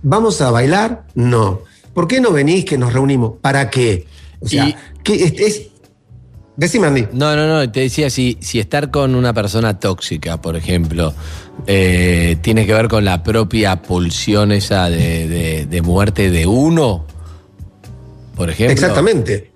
¿vamos 0.03 0.41
a 0.41 0.51
bailar? 0.51 1.06
No. 1.15 1.62
¿Por 1.94 2.08
qué 2.08 2.22
no 2.22 2.32
venís 2.32 2.65
que 2.65 2.77
nos 2.77 2.94
reunimos? 2.94 3.34
¿Para 3.41 3.70
qué? 3.70 4.06
O 4.39 4.48
sea, 4.48 4.67
Y- 4.70 4.75
¿qué 5.03 5.15
es, 5.24 5.34
es- 5.39 5.62
Decime, 6.56 6.88
Andy. 6.88 7.08
No, 7.13 7.36
no, 7.36 7.48
no, 7.48 7.72
te 7.72 7.82
decía, 7.82 8.10
si, 8.10 8.38
si 8.41 8.60
estar 8.60 8.89
con 8.89 9.13
una 9.13 9.32
persona 9.32 9.79
tóxica, 9.79 10.41
por 10.41 10.56
ejemplo, 10.56 11.13
eh, 11.67 12.38
tiene 12.41 12.65
que 12.65 12.74
ver 12.74 12.88
con 12.88 13.06
la 13.06 13.22
propia 13.22 13.82
pulsión 13.84 14.51
esa 14.51 14.89
de, 14.89 15.27
de- 15.27 15.65
de 15.67 15.82
muerte 15.84 16.32
de 16.32 16.48
uno, 16.48 17.06
por 18.36 18.50
ejemplo. 18.50 18.74
Exactamente. 18.74 19.51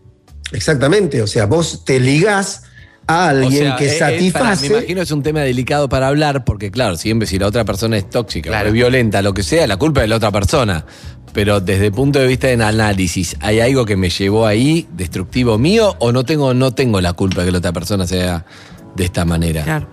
Exactamente. 0.51 1.21
O 1.23 1.27
sea, 1.27 1.47
vos 1.47 1.83
te 1.85 1.99
ligás 1.99 2.63
a 3.07 3.25
O 3.25 3.29
alguien 3.29 3.51
sea, 3.63 3.75
que 3.75 3.85
es- 3.85 3.93
es 3.93 3.99
para- 3.99 4.11
satisface. 4.11 4.69
me 4.69 4.77
imagino 4.77 5.01
es 5.01 5.11
un 5.11 5.23
tema 5.23 5.41
delicado 5.41 5.89
para 5.89 6.07
hablar, 6.07 6.45
porque 6.45 6.71
claro, 6.71 6.95
siempre 6.97 7.27
si 7.27 7.37
la 7.39 7.47
otra 7.47 7.65
persona 7.65 7.97
es 7.97 8.09
tóxica, 8.09 8.49
Claro. 8.49 8.65
o 8.65 8.67
es 8.69 8.73
violenta, 8.73 9.21
lo 9.21 9.33
que 9.33 9.43
sea, 9.43 9.67
la 9.67 9.77
culpa 9.77 10.01
es 10.01 10.03
de 10.05 10.07
la 10.09 10.15
otra 10.17 10.31
persona. 10.31 10.85
Pero 11.33 11.61
desde 11.61 11.85
el 11.87 11.91
punto 11.93 12.19
de 12.19 12.27
vista 12.27 12.47
del 12.47 12.61
análisis, 12.61 13.37
¿hay 13.39 13.61
algo 13.61 13.85
que 13.85 13.95
me 13.95 14.09
llevó 14.09 14.45
ahí, 14.45 14.87
destructivo 14.93 15.57
mío, 15.57 15.95
o 15.99 16.11
no 16.11 16.23
tengo, 16.25 16.53
no 16.53 16.73
tengo 16.73 16.99
la 16.99 17.13
culpa 17.13 17.41
de 17.41 17.47
que 17.47 17.51
la 17.53 17.57
otra 17.59 17.71
persona 17.71 18.05
sea 18.05 18.45
de 18.95 19.05
esta 19.05 19.23
manera? 19.23 19.63
Claro. 19.63 19.87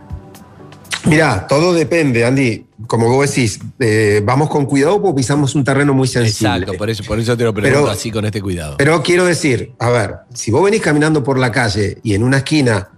Mirá, 1.04 1.46
todo 1.46 1.72
depende, 1.72 2.24
Andy. 2.24 2.66
Como 2.86 3.08
vos 3.08 3.28
decís, 3.30 3.60
eh, 3.78 4.20
vamos 4.24 4.50
con 4.50 4.66
cuidado 4.66 5.00
porque 5.00 5.18
pisamos 5.18 5.54
un 5.54 5.64
terreno 5.64 5.94
muy 5.94 6.08
sensible. 6.08 6.54
Exacto, 6.56 6.74
por 6.76 6.90
eso, 6.90 7.04
por 7.04 7.18
eso 7.18 7.36
te 7.36 7.44
lo 7.44 7.54
pregunto 7.54 7.80
Pero- 7.84 7.90
así 7.92 8.10
con 8.10 8.24
este 8.24 8.42
cuidado. 8.42 8.76
Pero 8.76 9.02
quiero 9.02 9.24
decir, 9.24 9.72
a 9.78 9.90
ver, 9.90 10.14
si 10.34 10.50
vos 10.50 10.62
venís 10.64 10.80
caminando 10.82 11.22
por 11.22 11.38
la 11.38 11.50
calle 11.52 11.98
y 12.02 12.14
en 12.14 12.22
una 12.24 12.38
esquina 12.38 12.88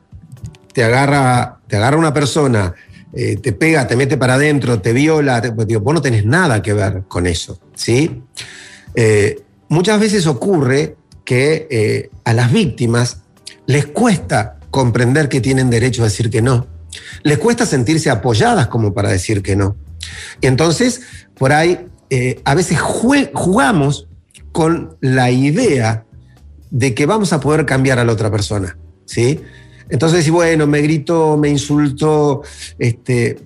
te 0.73 0.85
agarra, 0.85 1.59
te 1.67 1.77
agarra 1.77 1.97
una 1.97 2.12
persona, 2.15 2.75
eh, 3.12 3.37
te 3.37 3.53
pega, 3.53 3.87
te 3.87 3.97
mete 3.97 4.17
para 4.17 4.35
adentro, 4.35 4.81
te 4.81 4.93
viola, 4.93 5.41
te- 5.43 5.53
pues, 5.53 5.67
digo, 5.67 5.81
vos 5.81 5.95
no 5.95 6.03
tenés 6.03 6.25
nada 6.25 6.62
que 6.62 6.73
ver 6.73 7.03
con 7.09 7.27
eso, 7.27 7.59
¿sí? 7.75 8.23
Eh, 8.95 9.41
muchas 9.69 9.99
veces 10.00 10.27
ocurre 10.27 10.97
que 11.25 11.67
eh, 11.71 12.11
a 12.25 12.33
las 12.33 12.53
víctimas 12.53 13.23
les 13.67 13.87
cuesta 13.87 14.59
comprender 14.71 15.29
que 15.29 15.41
tienen 15.41 15.71
derecho 15.71 16.03
a 16.03 16.07
decir 16.07 16.31
que 16.31 16.43
no. 16.43 16.67
Les 17.23 17.39
cuesta 17.39 17.67
sentirse 17.67 18.11
apoyadas 18.11 18.67
como 18.69 18.93
para 18.95 19.11
decir 19.11 19.43
que 19.43 19.57
no. 19.57 19.77
Y 20.41 20.47
entonces, 20.47 21.03
por 21.37 21.53
ahí, 21.53 21.87
a 22.45 22.55
veces 22.57 22.81
jugamos 22.81 24.09
con 24.50 24.97
la 25.00 25.31
idea 25.31 26.05
de 26.71 26.95
que 26.95 27.07
vamos 27.07 27.33
a 27.33 27.41
poder 27.41 27.67
cambiar 27.67 27.99
a 28.00 28.05
la 28.05 28.12
otra 28.12 28.31
persona, 28.31 28.77
¿sí? 29.05 29.41
Entonces, 29.90 30.25
si 30.25 30.30
bueno, 30.30 30.66
me 30.66 30.80
gritó, 30.80 31.37
me 31.37 31.49
insultó, 31.49 32.42
este, 32.78 33.38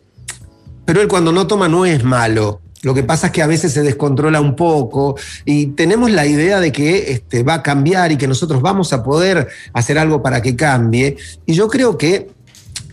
pero 0.84 1.00
él 1.00 1.08
cuando 1.08 1.32
no 1.32 1.46
toma 1.46 1.68
no 1.68 1.86
es 1.86 2.04
malo. 2.04 2.60
Lo 2.82 2.92
que 2.92 3.02
pasa 3.02 3.28
es 3.28 3.32
que 3.32 3.42
a 3.42 3.46
veces 3.46 3.72
se 3.72 3.82
descontrola 3.82 4.42
un 4.42 4.54
poco 4.54 5.16
y 5.46 5.68
tenemos 5.68 6.10
la 6.10 6.26
idea 6.26 6.60
de 6.60 6.70
que 6.70 7.12
este, 7.12 7.42
va 7.42 7.54
a 7.54 7.62
cambiar 7.62 8.12
y 8.12 8.18
que 8.18 8.28
nosotros 8.28 8.60
vamos 8.60 8.92
a 8.92 9.02
poder 9.02 9.48
hacer 9.72 9.98
algo 9.98 10.22
para 10.22 10.42
que 10.42 10.54
cambie. 10.54 11.16
Y 11.46 11.54
yo 11.54 11.68
creo 11.68 11.96
que 11.96 12.28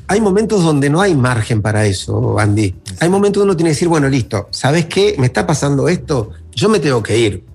hay 0.08 0.22
momentos 0.22 0.64
donde 0.64 0.90
no 0.90 1.02
hay 1.02 1.14
margen 1.14 1.62
para 1.62 1.86
eso, 1.86 2.40
Andy. 2.40 2.74
Hay 3.02 3.10
momentos 3.10 3.42
donde 3.42 3.52
uno 3.52 3.58
tiene 3.58 3.70
que 3.70 3.76
decir, 3.76 3.90
bueno, 3.90 4.08
listo, 4.08 4.48
¿sabes 4.52 4.86
qué? 4.86 5.16
Me 5.18 5.26
está 5.26 5.46
pasando 5.46 5.90
esto, 5.90 6.32
yo 6.56 6.70
me 6.70 6.80
tengo 6.80 7.04
que 7.04 7.18
ir. 7.18 7.51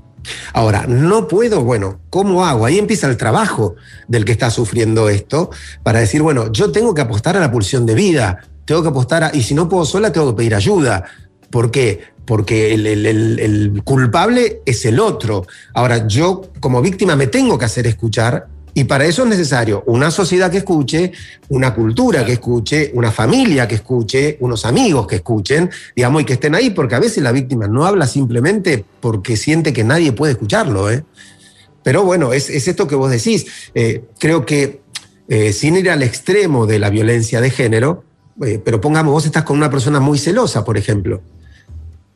Ahora, 0.53 0.87
no 0.87 1.29
puedo, 1.29 1.63
bueno, 1.65 2.01
¿cómo 2.11 2.45
hago? 2.47 2.67
Ahí 2.67 2.79
empieza 2.79 3.07
el 3.09 3.17
trabajo 3.17 3.75
del 4.09 4.25
que 4.25 4.33
está 4.33 4.51
sufriendo 4.51 5.09
esto 5.09 5.51
para 5.83 6.01
decir, 6.01 6.23
bueno, 6.23 6.51
yo 6.53 6.73
tengo 6.73 6.95
que 6.95 7.03
apostar 7.03 7.37
a 7.37 7.41
la 7.41 7.51
pulsión 7.51 7.87
de 7.87 7.95
vida, 7.95 8.39
tengo 8.65 8.83
que 8.83 8.89
apostar 8.89 9.25
a, 9.25 9.31
y 9.35 9.43
si 9.43 9.55
no 9.55 9.69
puedo 9.69 9.85
sola, 9.85 10.13
tengo 10.13 10.31
que 10.31 10.37
pedir 10.39 10.55
ayuda. 10.55 11.05
¿Por 11.51 11.71
qué? 11.71 12.01
Porque 12.25 12.75
el, 12.75 12.87
el- 12.87 13.83
culpable 13.85 14.61
es 14.67 14.85
el 14.85 14.99
otro. 14.99 15.47
Ahora, 15.75 16.07
yo 16.09 16.51
como 16.59 16.83
víctima 16.83 17.15
me 17.15 17.29
tengo 17.29 17.57
que 17.57 17.65
hacer 17.67 17.87
escuchar 17.87 18.49
y 18.77 18.85
para 18.85 19.07
eso 19.07 19.23
es 19.23 19.31
necesario 19.31 19.83
una 19.87 20.11
sociedad 20.11 20.51
que 20.51 20.59
escuche, 20.59 21.11
una 21.49 21.73
cultura 21.73 22.27
que 22.27 22.33
escuche, 22.33 22.91
una 22.93 23.11
familia 23.11 23.67
que 23.67 23.77
escuche, 23.77 24.37
unos 24.41 24.67
amigos 24.67 25.07
que 25.07 25.17
escuchen, 25.17 25.71
digamos, 25.97 26.21
y 26.21 26.25
que 26.27 26.35
estén 26.35 26.55
ahí, 26.55 26.69
porque 26.69 26.95
a 26.95 26.99
veces 26.99 27.23
la 27.23 27.33
víctima 27.33 27.69
no 27.69 27.87
habla 27.87 28.07
simplemente 28.07 28.85
porque 29.01 29.39
siente 29.39 29.73
que 29.73 29.83
nadie 29.83 30.13
puede 30.13 30.35
escucharlo. 30.35 30.91
¿eh? 30.91 31.05
Pero 31.83 32.05
bueno, 32.05 32.35
es, 32.35 32.51
es 32.51 32.69
esto 32.69 32.87
que 32.87 32.97
vos 32.97 33.11
decís. 33.11 33.47
Eh, 33.75 34.05
creo 34.19 34.45
que 34.45 34.83
eh, 35.27 35.55
sin 35.55 35.77
ir 35.77 35.89
al 35.89 36.03
extremo 36.03 36.67
de 36.67 36.79
la 36.79 36.91
violencia 36.91 37.41
de 37.41 37.49
género, 37.49 38.05
eh, 38.45 38.61
pero 38.63 38.79
pongamos, 38.79 39.11
vos 39.11 39.25
estás 39.25 39.45
con 39.45 39.57
una 39.57 39.71
persona 39.71 40.01
muy 40.01 40.19
celosa, 40.19 40.67
por 40.67 40.77
ejemplo, 40.77 41.23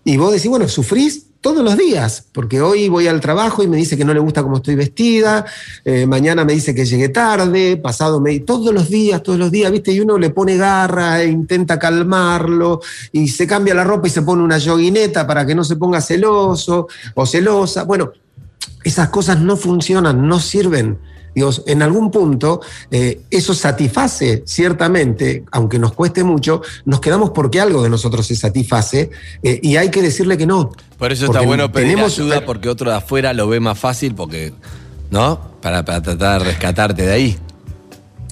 y 0.04 0.18
vos 0.18 0.30
decís, 0.30 0.50
bueno, 0.50 0.68
sufrís 0.68 1.29
todos 1.40 1.64
los 1.64 1.76
días, 1.78 2.26
porque 2.32 2.60
hoy 2.60 2.88
voy 2.88 3.08
al 3.08 3.20
trabajo 3.20 3.62
y 3.62 3.66
me 3.66 3.76
dice 3.76 3.96
que 3.96 4.04
no 4.04 4.12
le 4.12 4.20
gusta 4.20 4.42
cómo 4.42 4.56
estoy 4.56 4.74
vestida, 4.74 5.46
eh, 5.84 6.06
mañana 6.06 6.44
me 6.44 6.52
dice 6.52 6.74
que 6.74 6.84
llegué 6.84 7.08
tarde, 7.08 7.78
pasado 7.78 8.20
me... 8.20 8.40
Todos 8.40 8.74
los 8.74 8.90
días, 8.90 9.22
todos 9.22 9.38
los 9.38 9.50
días, 9.50 9.72
¿viste? 9.72 9.92
Y 9.92 10.00
uno 10.00 10.18
le 10.18 10.30
pone 10.30 10.56
garra 10.56 11.22
e 11.22 11.28
intenta 11.28 11.78
calmarlo 11.78 12.80
y 13.12 13.28
se 13.28 13.46
cambia 13.46 13.74
la 13.74 13.84
ropa 13.84 14.06
y 14.06 14.10
se 14.10 14.22
pone 14.22 14.42
una 14.42 14.58
yoguineta 14.58 15.26
para 15.26 15.46
que 15.46 15.54
no 15.54 15.64
se 15.64 15.76
ponga 15.76 16.00
celoso 16.02 16.88
o 17.14 17.26
celosa. 17.26 17.84
Bueno, 17.84 18.12
esas 18.84 19.08
cosas 19.08 19.40
no 19.40 19.56
funcionan, 19.56 20.26
no 20.26 20.40
sirven. 20.40 20.98
Digo, 21.34 21.50
en 21.66 21.82
algún 21.82 22.10
punto 22.10 22.60
eh, 22.90 23.20
eso 23.30 23.54
satisface 23.54 24.42
ciertamente, 24.46 25.44
aunque 25.52 25.78
nos 25.78 25.92
cueste 25.92 26.24
mucho, 26.24 26.62
nos 26.84 27.00
quedamos 27.00 27.30
porque 27.30 27.60
algo 27.60 27.82
de 27.82 27.88
nosotros 27.90 28.26
se 28.26 28.36
satisface 28.36 29.10
eh, 29.42 29.60
y 29.62 29.76
hay 29.76 29.90
que 29.90 30.02
decirle 30.02 30.36
que 30.36 30.46
no. 30.46 30.72
Por 30.98 31.12
eso 31.12 31.26
está 31.26 31.40
bueno 31.40 31.70
pedir 31.72 31.88
tenemos- 31.96 32.18
ayuda 32.18 32.44
porque 32.44 32.68
otro 32.68 32.90
de 32.90 32.96
afuera 32.96 33.32
lo 33.32 33.48
ve 33.48 33.60
más 33.60 33.78
fácil 33.78 34.14
porque, 34.14 34.52
¿no? 35.10 35.40
Para, 35.62 35.84
para 35.84 36.02
tratar 36.02 36.42
de 36.42 36.48
rescatarte 36.50 37.06
de 37.06 37.12
ahí. 37.12 37.38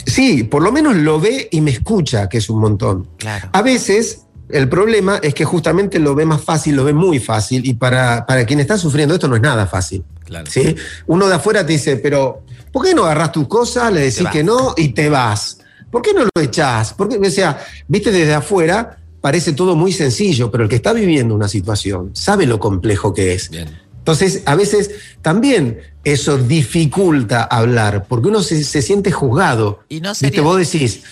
Sí, 0.06 0.42
por 0.44 0.62
lo 0.62 0.72
menos 0.72 0.96
lo 0.96 1.20
ve 1.20 1.48
y 1.50 1.60
me 1.60 1.70
escucha, 1.70 2.28
que 2.28 2.38
es 2.38 2.48
un 2.48 2.60
montón. 2.60 3.08
Claro. 3.18 3.50
A 3.52 3.62
veces 3.62 4.22
el 4.48 4.68
problema 4.68 5.18
es 5.22 5.34
que 5.34 5.44
justamente 5.44 5.98
lo 5.98 6.14
ve 6.14 6.24
más 6.24 6.40
fácil, 6.42 6.76
lo 6.76 6.84
ve 6.84 6.94
muy 6.94 7.18
fácil 7.18 7.66
y 7.66 7.74
para, 7.74 8.24
para 8.24 8.46
quien 8.46 8.60
está 8.60 8.78
sufriendo 8.78 9.14
esto 9.14 9.28
no 9.28 9.36
es 9.36 9.42
nada 9.42 9.66
fácil. 9.66 10.02
Claro. 10.24 10.46
¿sí? 10.50 10.74
Uno 11.06 11.28
de 11.28 11.34
afuera 11.34 11.64
te 11.66 11.72
dice, 11.74 11.96
pero 11.96 12.42
¿por 12.72 12.84
qué 12.84 12.94
no 12.94 13.04
agarras 13.04 13.32
tus 13.32 13.48
cosas, 13.48 13.92
le 13.92 14.00
decís 14.00 14.26
que 14.32 14.44
no 14.44 14.75
y 14.76 14.88
te 14.88 15.08
vas? 15.08 15.58
¿Por 15.90 16.02
qué 16.02 16.12
no 16.12 16.25
lo 16.25 16.42
echás? 16.42 16.92
Porque, 16.94 17.16
o 17.16 17.30
sea, 17.30 17.64
viste 17.87 18.10
desde 18.10 18.34
afuera 18.34 18.98
parece 19.20 19.52
todo 19.52 19.75
muy 19.75 19.92
sencillo, 19.92 20.50
pero 20.50 20.64
el 20.64 20.70
que 20.70 20.76
está 20.76 20.92
viviendo 20.92 21.34
una 21.34 21.48
situación 21.48 22.10
sabe 22.14 22.46
lo 22.46 22.58
complejo 22.58 23.12
que 23.12 23.34
es. 23.34 23.50
Bien. 23.50 23.68
Entonces, 23.98 24.42
a 24.46 24.54
veces 24.54 24.90
también 25.20 25.80
eso 26.02 26.38
dificulta 26.38 27.44
hablar, 27.44 28.06
porque 28.08 28.28
uno 28.28 28.42
se, 28.42 28.64
se 28.64 28.80
siente 28.80 29.12
juzgado. 29.12 29.80
Y 29.88 30.00
no 30.00 30.12
¿Viste? 30.18 30.40
Vos 30.40 30.56
decís, 30.56 31.02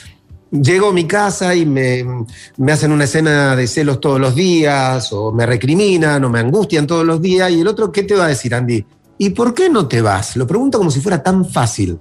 llego 0.50 0.88
a 0.88 0.92
mi 0.92 1.04
casa 1.04 1.54
y 1.54 1.66
me, 1.66 2.04
me 2.56 2.72
hacen 2.72 2.92
una 2.92 3.04
escena 3.04 3.54
de 3.54 3.66
celos 3.66 4.00
todos 4.00 4.18
los 4.18 4.34
días, 4.34 5.12
o 5.12 5.30
me 5.32 5.44
recriminan, 5.44 6.24
o 6.24 6.30
me 6.30 6.38
angustian 6.38 6.86
todos 6.86 7.04
los 7.04 7.20
días, 7.20 7.50
y 7.50 7.60
el 7.60 7.68
otro, 7.68 7.92
¿qué 7.92 8.02
te 8.02 8.14
va 8.14 8.26
a 8.26 8.28
decir, 8.28 8.54
Andy? 8.54 8.84
¿Y 9.18 9.30
por 9.30 9.54
qué 9.54 9.70
no 9.70 9.88
te 9.88 10.02
vas? 10.02 10.36
Lo 10.36 10.46
pregunto 10.46 10.78
como 10.78 10.90
si 10.90 11.00
fuera 11.00 11.22
tan 11.22 11.44
fácil. 11.44 11.98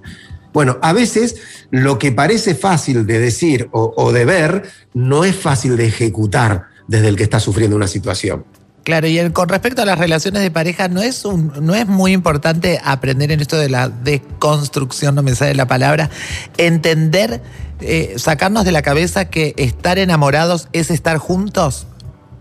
Bueno, 0.52 0.78
a 0.80 0.92
veces 0.92 1.36
lo 1.70 1.98
que 1.98 2.12
parece 2.12 2.54
fácil 2.54 3.06
de 3.06 3.18
decir 3.18 3.68
o, 3.72 4.10
de 4.12 4.24
ver 4.24 4.62
no 4.94 5.24
es 5.24 5.36
fácil 5.36 5.76
de 5.76 5.86
ejecutar 5.86 6.68
desde 6.88 7.08
el 7.08 7.16
que 7.16 7.24
está 7.24 7.40
sufriendo 7.40 7.76
una 7.76 7.88
situación. 7.88 8.44
Claro, 8.82 9.06
y 9.08 9.30
con 9.32 9.48
respecto 9.48 9.82
a 9.82 9.84
las 9.84 9.98
relaciones 9.98 10.42
de 10.42 10.50
pareja, 10.50 10.88
¿no 10.88 11.02
es, 11.02 11.24
¿no 11.26 11.74
es 11.74 11.86
muy 11.86 12.12
importante 12.12 12.80
aprender 12.82 13.32
en 13.32 13.40
esto 13.40 13.58
de 13.58 13.68
la 13.68 13.88
deconstrucción, 13.88 15.14
no 15.14 15.22
me 15.22 15.34
sale 15.34 15.54
la 15.54 15.66
palabra, 15.66 16.08
entender, 16.56 17.42
eh, 17.80 18.14
sacarnos 18.16 18.64
de 18.64 18.72
la 18.72 18.80
cabeza 18.80 19.24
que 19.26 19.54
estar 19.58 19.98
enamorados 19.98 20.68
es 20.72 20.90
estar 20.90 21.18
juntos? 21.18 21.86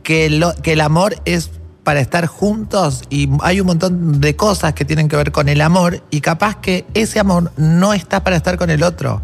Que 0.04 0.28
el 0.28 0.82
amor 0.82 1.18
es 1.26 1.50
para 1.86 2.02
estar 2.02 2.26
juntos 2.26 3.04
y 3.10 3.30
hay 3.42 3.62
un 3.62 3.68
montón 3.68 4.20
de 4.20 4.36
cosas 4.36 4.74
que 4.74 4.84
tienen 4.84 5.08
que 5.08 5.16
ver 5.16 5.32
con 5.32 5.48
el 5.48 5.62
amor 5.62 6.04
y 6.10 6.20
capaz 6.20 6.58
que 6.58 6.86
ese 6.96 7.20
amor 7.20 7.52
no 7.58 7.94
está 7.94 8.24
para 8.24 8.36
estar 8.36 8.58
con 8.58 8.70
el 8.72 8.82
otro. 8.84 9.22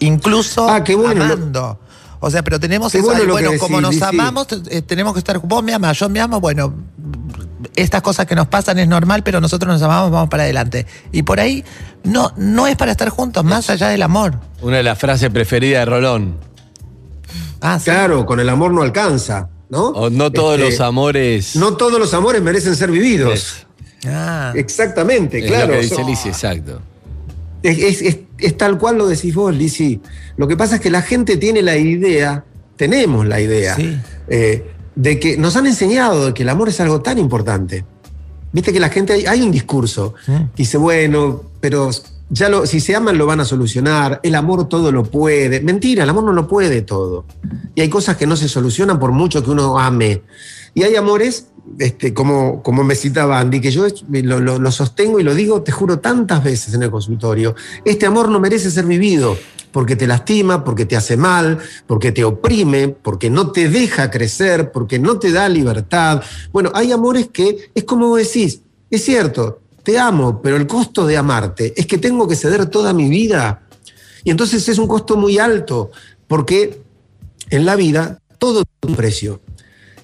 Incluso 0.00 0.68
Ah, 0.68 0.82
qué 0.82 0.94
bueno, 0.96 1.24
lo- 1.24 1.34
amando. 1.34 1.78
O 2.18 2.30
sea, 2.30 2.42
pero 2.42 2.58
tenemos 2.58 2.90
Qué 2.92 2.98
eso 2.98 3.06
bueno 3.08 3.20
que 3.26 3.30
bueno, 3.30 3.50
como 3.60 3.80
nos 3.80 4.00
amamos, 4.02 4.46
eh, 4.70 4.80
tenemos 4.82 5.12
que 5.12 5.18
estar, 5.18 5.38
vos 5.38 5.62
me 5.62 5.74
amas, 5.74 5.98
yo 5.98 6.08
me 6.08 6.18
amo, 6.18 6.40
bueno, 6.40 6.72
estas 7.76 8.00
cosas 8.00 8.24
que 8.24 8.34
nos 8.34 8.46
pasan 8.48 8.78
es 8.78 8.88
normal, 8.88 9.22
pero 9.22 9.38
nosotros 9.38 9.70
nos 9.70 9.82
amamos, 9.82 10.10
vamos 10.10 10.30
para 10.30 10.44
adelante. 10.44 10.86
Y 11.12 11.22
por 11.24 11.38
ahí 11.40 11.62
no, 12.04 12.32
no 12.38 12.66
es 12.66 12.74
para 12.76 12.90
estar 12.92 13.10
juntos, 13.10 13.44
más 13.44 13.68
allá 13.68 13.88
del 13.88 14.02
amor. 14.02 14.40
Una 14.62 14.78
de 14.78 14.82
las 14.82 14.98
frases 14.98 15.28
preferidas 15.30 15.80
de 15.80 15.84
Rolón. 15.90 16.36
Ah, 17.60 17.78
sí. 17.78 17.84
Claro, 17.84 18.24
con 18.24 18.40
el 18.40 18.48
amor 18.48 18.72
no 18.72 18.80
alcanza, 18.82 19.50
¿no? 19.68 19.88
O 19.88 20.10
no 20.10 20.30
todos 20.32 20.58
Este, 20.58 20.70
los 20.70 20.80
amores. 20.80 21.56
No 21.56 21.76
todos 21.76 21.98
los 21.98 22.12
amores 22.14 22.42
merecen 22.42 22.74
ser 22.76 22.90
vividos. 22.90 23.66
Ah. 24.06 24.52
Exactamente, 24.54 25.38
es 25.40 25.46
claro. 25.46 25.74
lo 25.74 25.80
que 25.96 26.04
dice 26.04 26.28
exacto. 26.28 26.80
Es, 27.62 27.78
es- 27.78 28.02
es- 28.02 28.18
es 28.38 28.56
tal 28.56 28.78
cual 28.78 28.98
lo 28.98 29.06
decís 29.08 29.34
vos, 29.34 29.54
Lizzy. 29.54 30.00
Lo 30.36 30.46
que 30.46 30.56
pasa 30.56 30.76
es 30.76 30.80
que 30.80 30.90
la 30.90 31.02
gente 31.02 31.36
tiene 31.38 31.62
la 31.62 31.76
idea, 31.76 32.44
tenemos 32.76 33.26
la 33.26 33.40
idea, 33.40 33.74
Sí. 33.74 33.96
eh, 34.28 34.64
de 34.94 35.18
que 35.18 35.36
nos 35.38 35.56
han 35.56 35.66
enseñado 35.66 36.26
de 36.26 36.34
que 36.34 36.42
el 36.42 36.48
amor 36.50 36.68
es 36.68 36.78
algo 36.80 37.00
tan 37.00 37.18
importante. 37.18 37.84
Viste 38.52 38.72
que 38.72 38.80
la 38.80 38.88
gente, 38.90 39.26
hay 39.28 39.42
un 39.42 39.50
discurso, 39.50 40.14
dice, 40.56 40.76
bueno, 40.78 41.42
pero 41.60 41.90
ya 42.28 42.48
lo, 42.48 42.66
si 42.66 42.80
se 42.80 42.94
aman 42.96 43.18
lo 43.18 43.26
van 43.26 43.40
a 43.40 43.44
solucionar, 43.44 44.20
el 44.22 44.34
amor 44.34 44.68
todo 44.68 44.90
lo 44.92 45.04
puede. 45.04 45.60
Mentira, 45.60 46.04
el 46.04 46.10
amor 46.10 46.24
no 46.24 46.32
lo 46.32 46.46
puede 46.48 46.82
todo. 46.82 47.24
Y 47.74 47.80
hay 47.80 47.88
cosas 47.88 48.16
que 48.16 48.26
no 48.26 48.36
se 48.36 48.48
solucionan 48.48 48.98
por 48.98 49.12
mucho 49.12 49.44
que 49.44 49.50
uno 49.50 49.78
ame. 49.78 50.22
Y 50.74 50.82
hay 50.82 50.96
amores, 50.96 51.46
este, 51.78 52.12
como, 52.12 52.62
como 52.62 52.84
me 52.84 52.94
citaba 52.94 53.38
Andy, 53.38 53.60
que 53.60 53.70
yo 53.70 53.86
lo, 54.10 54.40
lo- 54.40 54.58
lo 54.58 54.70
sostengo 54.72 55.18
y 55.20 55.22
lo 55.22 55.34
digo, 55.34 55.62
te 55.62 55.72
juro, 55.72 56.00
tantas 56.00 56.42
veces 56.44 56.74
en 56.74 56.82
el 56.82 56.90
consultorio. 56.90 57.54
Este 57.84 58.06
amor 58.06 58.28
no 58.28 58.40
merece 58.40 58.70
ser 58.70 58.84
vivido 58.86 59.36
porque 59.72 59.94
te 59.94 60.06
lastima, 60.06 60.64
porque 60.64 60.86
te 60.86 60.96
hace 60.96 61.16
mal, 61.16 61.58
porque 61.86 62.10
te 62.12 62.24
oprime, 62.24 62.88
porque 62.88 63.30
no 63.30 63.52
te 63.52 63.68
deja 63.68 64.10
crecer, 64.10 64.72
porque 64.72 64.98
no 64.98 65.18
te 65.18 65.32
da 65.32 65.48
libertad. 65.48 66.22
Bueno, 66.52 66.70
hay 66.74 66.92
amores 66.92 67.28
que 67.32 67.70
es 67.74 67.84
como 67.84 68.16
decís, 68.16 68.62
es 68.90 69.04
cierto, 69.04 69.60
te 69.86 70.00
amo, 70.00 70.42
pero 70.42 70.56
el 70.56 70.66
costo 70.66 71.06
de 71.06 71.16
amarte 71.16 71.72
es 71.76 71.86
que 71.86 71.96
tengo 71.96 72.26
que 72.26 72.34
ceder 72.34 72.66
toda 72.66 72.92
mi 72.92 73.08
vida. 73.08 73.62
Y 74.24 74.32
entonces 74.32 74.68
es 74.68 74.78
un 74.78 74.88
costo 74.88 75.16
muy 75.16 75.38
alto, 75.38 75.92
porque 76.26 76.82
en 77.50 77.64
la 77.64 77.76
vida 77.76 78.18
todo 78.38 78.64
tiene 78.64 78.92
un 78.92 78.96
precio. 78.96 79.40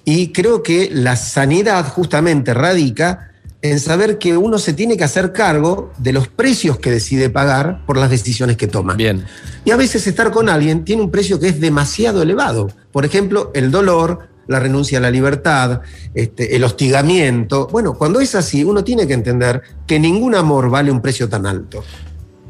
Y 0.05 0.31
creo 0.31 0.63
que 0.63 0.89
la 0.89 1.17
sanidad 1.17 1.85
justamente 1.89 2.53
radica 2.53 3.33
en 3.61 3.81
saber 3.81 4.19
que 4.19 4.37
uno 4.37 4.57
se 4.57 4.71
tiene 4.71 4.95
que 4.95 5.03
hacer 5.03 5.33
cargo 5.33 5.91
de 5.97 6.13
los 6.13 6.29
precios 6.29 6.79
que 6.79 6.89
decide 6.89 7.29
pagar 7.29 7.85
por 7.85 7.97
las 7.97 8.09
decisiones 8.09 8.55
que 8.55 8.67
toma. 8.67 8.93
Bien. 8.93 9.25
Y 9.65 9.71
a 9.71 9.75
veces 9.75 10.07
estar 10.07 10.31
con 10.31 10.47
alguien 10.47 10.85
tiene 10.85 11.01
un 11.01 11.11
precio 11.11 11.41
que 11.41 11.49
es 11.49 11.59
demasiado 11.59 12.21
elevado. 12.21 12.69
Por 12.93 13.03
ejemplo, 13.03 13.51
el 13.53 13.69
dolor, 13.69 14.29
la 14.47 14.59
renuncia 14.59 14.97
a 14.97 15.01
la 15.01 15.11
libertad, 15.11 15.81
este, 16.13 16.55
el 16.55 16.63
hostigamiento. 16.63 17.67
Bueno, 17.71 17.93
cuando 17.93 18.19
es 18.19 18.35
así, 18.35 18.63
uno 18.63 18.83
tiene 18.83 19.07
que 19.07 19.13
entender 19.13 19.61
que 19.87 19.99
ningún 19.99 20.35
amor 20.35 20.69
vale 20.69 20.91
un 20.91 21.01
precio 21.01 21.29
tan 21.29 21.45
alto. 21.45 21.83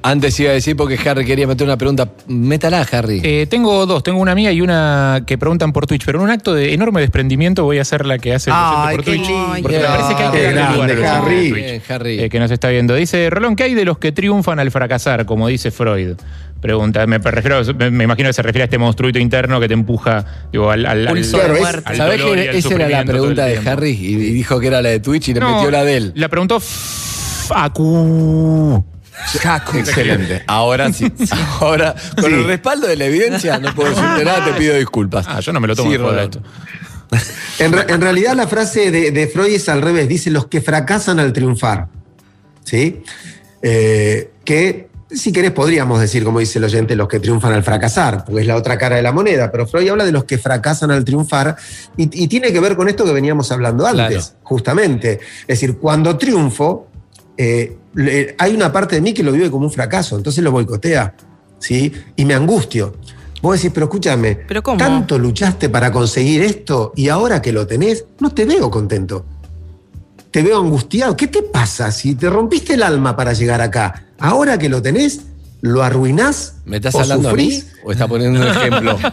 Antes 0.05 0.37
iba 0.41 0.49
a 0.49 0.53
decir 0.53 0.75
porque 0.75 0.99
Harry 1.09 1.23
quería 1.25 1.47
meter 1.47 1.65
una 1.65 1.77
pregunta. 1.77 2.09
Métala, 2.27 2.85
Harry. 2.91 3.21
Eh, 3.23 3.47
tengo 3.49 3.85
dos, 3.85 4.03
tengo 4.03 4.19
una 4.19 4.35
mía 4.35 4.51
y 4.51 4.59
una 4.59 5.23
que 5.25 5.37
preguntan 5.37 5.71
por 5.71 5.87
Twitch, 5.87 6.03
pero 6.05 6.19
en 6.19 6.25
un 6.25 6.29
acto 6.29 6.53
de 6.53 6.73
enorme 6.73 6.99
desprendimiento 6.99 7.63
voy 7.63 7.77
a 7.77 7.83
hacer 7.83 8.05
la 8.05 8.17
que 8.17 8.33
hace 8.33 8.49
el 8.49 8.55
Ay, 8.59 8.97
docente 8.97 8.97
por 8.97 9.05
qué 9.05 9.11
Twitch. 9.11 9.27
lindo. 9.29 9.61
Porque 9.61 9.77
me 9.79 9.85
parece 9.85 10.15
que 10.15 10.23
hay 10.23 10.31
que 10.31 10.53
darle 10.53 10.95
lugar 10.95 11.15
Harry. 11.23 11.49
Twitch, 11.51 11.81
Harry. 11.91 12.19
eh, 12.19 12.29
que 12.29 12.39
nos 12.39 12.51
está 12.51 12.67
viendo. 12.67 12.95
Dice, 12.95 13.29
Rolón, 13.29 13.55
¿qué 13.55 13.63
hay 13.63 13.75
de 13.75 13.85
los 13.85 13.97
que 13.97 14.11
triunfan 14.11 14.59
al 14.59 14.71
fracasar, 14.71 15.25
como 15.25 15.47
dice 15.47 15.71
Freud? 15.71 16.17
Pregunta, 16.63 17.05
me, 17.05 17.17
refiero, 17.19 17.61
me, 17.75 17.91
me 17.91 18.03
imagino 18.05 18.29
que 18.29 18.33
se 18.33 18.41
refiere 18.41 18.63
a 18.63 18.65
este 18.65 18.77
monstruito 18.77 19.19
interno 19.19 19.59
que 19.59 19.67
te 19.67 19.73
empuja 19.75 20.25
digo, 20.51 20.71
al, 20.71 20.85
al, 20.85 21.07
al- 21.07 21.21
Claro, 21.21 21.53
es- 21.55 21.97
¿Sabés 21.97 22.19
dolor 22.21 22.35
que 22.37 22.57
esa 22.57 22.73
era 22.73 22.89
la 22.89 23.03
pregunta 23.05 23.45
de. 23.45 23.57
Harry? 23.69 23.91
Y 23.91 24.13
y 24.13 24.31
dijo 24.31 24.59
que 24.61 24.67
era 24.67 24.81
la 24.81 24.89
de 24.89 24.99
Twitch 25.01 25.27
y 25.27 25.33
le 25.33 25.41
No, 25.41 25.55
metió 25.57 25.69
la 25.69 25.83
de 25.83 25.97
él. 25.97 26.13
La 26.15 26.29
preguntó 26.29 26.59
Facu. 26.61 28.83
Excelente. 29.75 30.43
Ahora 30.47 30.91
sí. 30.93 31.11
Ahora, 31.59 31.93
con 32.15 32.25
Sí. 32.31 32.33
el 32.33 32.45
respaldo 32.45 32.87
de 32.87 32.95
la 32.95 33.05
evidencia, 33.05 33.59
no 33.59 33.75
puedo 33.75 33.89
decirte 33.89 34.23
nada, 34.25 34.45
te 34.45 34.53
pido 34.53 34.75
disculpas. 34.75 35.25
Ah, 35.27 35.39
yo 35.41 35.51
no 35.53 35.59
me 35.59 35.67
lo 35.67 35.75
tomo 35.75 35.89
Sí, 35.91 35.97
esto. 35.97 36.41
En, 37.59 37.73
re- 37.73 37.85
en 37.89 38.01
realidad 38.01 38.33
la 38.35 38.47
frase 38.47 38.89
de, 38.89 39.11
de 39.11 39.27
Freud 39.27 39.53
es 39.53 39.67
al 39.69 39.81
revés, 39.81 40.07
dice 40.07 40.31
los 40.31 40.47
que 40.47 40.61
fracasan 40.61 41.19
al 41.19 41.33
triunfar. 41.33 41.87
¿Sí? 42.63 43.03
Eh, 43.61 44.31
que 44.45 44.87
si 45.13 45.31
querés 45.31 45.51
podríamos 45.51 45.99
decir, 46.01 46.23
como 46.23 46.39
dice 46.39 46.57
el 46.59 46.65
oyente, 46.65 46.95
los 46.95 47.07
que 47.07 47.19
triunfan 47.19 47.53
al 47.53 47.63
fracasar, 47.63 48.25
porque 48.25 48.41
es 48.41 48.47
la 48.47 48.55
otra 48.55 48.77
cara 48.77 48.95
de 48.95 49.01
la 49.01 49.11
moneda, 49.11 49.51
pero 49.51 49.67
Freud 49.67 49.89
habla 49.89 50.05
de 50.05 50.11
los 50.11 50.23
que 50.23 50.37
fracasan 50.37 50.91
al 50.91 51.05
triunfar 51.05 51.55
y, 51.97 52.23
y 52.23 52.27
tiene 52.27 52.51
que 52.51 52.59
ver 52.59 52.75
con 52.75 52.89
esto 52.89 53.05
que 53.05 53.13
veníamos 53.13 53.51
hablando 53.51 53.85
antes, 53.85 54.07
Claro. 54.29 54.39
justamente. 54.43 55.19
Es 55.41 55.47
decir, 55.59 55.77
cuando 55.77 56.17
triunfo, 56.17 56.87
eh, 57.37 57.77
le- 57.95 58.35
hay 58.37 58.53
una 58.55 58.71
parte 58.71 58.95
de 58.95 59.01
mí 59.01 59.13
que 59.13 59.23
lo 59.23 59.31
vive 59.31 59.49
como 59.51 59.65
un 59.65 59.71
fracaso, 59.71 60.17
entonces 60.17 60.43
lo 60.43 60.51
boicotea, 60.51 61.15
¿sí? 61.59 61.91
Y 62.15 62.25
me 62.25 62.33
angustio. 62.33 62.95
Vos 63.41 63.57
decís, 63.57 63.71
pero 63.73 63.87
escúchame, 63.87 64.35
¿Pero 64.47 64.63
cómo? 64.63 64.77
tanto 64.77 65.19
luchaste 65.19 65.67
para 65.69 65.91
conseguir 65.91 66.41
esto 66.43 66.93
y 66.95 67.09
ahora 67.09 67.41
que 67.41 67.51
lo 67.51 67.67
tenés, 67.67 68.05
no 68.19 68.29
te 68.31 68.45
veo 68.45 68.71
contento. 68.71 69.25
Te 70.31 70.41
veo 70.41 70.59
angustiado. 70.59 71.15
¿Qué 71.15 71.27
te 71.27 71.43
pasa 71.43 71.91
si 71.91 72.15
te 72.15 72.29
rompiste 72.29 72.73
el 72.73 72.81
alma 72.83 73.15
para 73.15 73.33
llegar 73.33 73.61
acá? 73.61 74.05
Ahora 74.23 74.57
que 74.57 74.69
lo 74.69 74.81
tenés, 74.81 75.21
lo 75.61 75.83
arruinás. 75.83 76.55
¿Me 76.65 76.77
estás 76.77 76.95
o 76.95 77.01
hablando 77.01 77.27
a 77.29 77.33
mí 77.33 77.51
sufrís? 77.51 77.73
o 77.83 77.91
está 77.91 78.07
poniendo 78.07 78.39
un 78.39 78.47
ejemplo? 78.47 78.97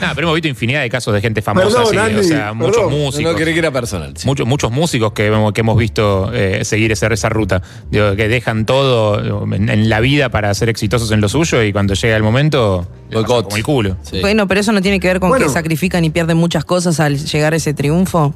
Nah, 0.00 0.14
pero 0.14 0.26
hemos 0.26 0.34
visto 0.34 0.48
infinidad 0.48 0.82
de 0.82 0.90
casos 0.90 1.14
de 1.14 1.20
gente 1.20 1.42
famosa 1.42 1.66
Perdón, 1.84 1.98
así, 1.98 2.14
o 2.16 2.22
sea, 2.22 2.52
muchos 2.52 2.76
perdón. 2.76 2.90
No, 2.92 2.98
músicos. 2.98 3.32
no 3.32 3.38
creí 3.38 3.52
que 3.54 3.58
era 3.60 3.70
personal. 3.70 4.12
sí. 4.16 4.26
Muchos, 4.26 4.46
muchos 4.46 4.70
músicos 4.72 5.12
que, 5.12 5.26
hemos- 5.26 5.52
que 5.52 5.60
hemos 5.60 5.76
visto 5.78 6.30
eh, 6.32 6.64
seguir 6.64 6.92
esa, 6.92 7.06
esa 7.08 7.28
ruta, 7.28 7.62
Digo, 7.90 8.14
que 8.16 8.28
dejan 8.28 8.66
todo 8.66 9.44
en, 9.54 9.68
en 9.68 9.88
la 9.88 10.00
vida 10.00 10.28
para 10.28 10.52
ser 10.54 10.68
exitosos 10.68 11.10
en 11.12 11.20
lo 11.20 11.28
suyo 11.28 11.62
y 11.62 11.72
cuando 11.72 11.94
llega 11.94 12.16
el 12.16 12.22
momento, 12.22 12.86
le 13.10 13.16
pasa 13.16 13.26
Boicot. 13.26 13.44
como 13.44 13.56
el 13.56 13.62
culo. 13.64 13.96
Sí. 14.02 14.20
Bueno, 14.20 14.46
pero 14.48 14.60
eso 14.60 14.72
no 14.72 14.82
tiene 14.82 15.00
que 15.00 15.08
ver 15.08 15.20
con 15.20 15.28
Bueno. 15.30 15.46
que 15.46 15.52
sacrifican 15.52 16.04
y 16.04 16.10
pierden 16.10 16.36
muchas 16.36 16.64
cosas 16.64 17.00
al 17.00 17.18
llegar 17.18 17.52
a 17.52 17.56
ese 17.56 17.74
triunfo. 17.74 18.34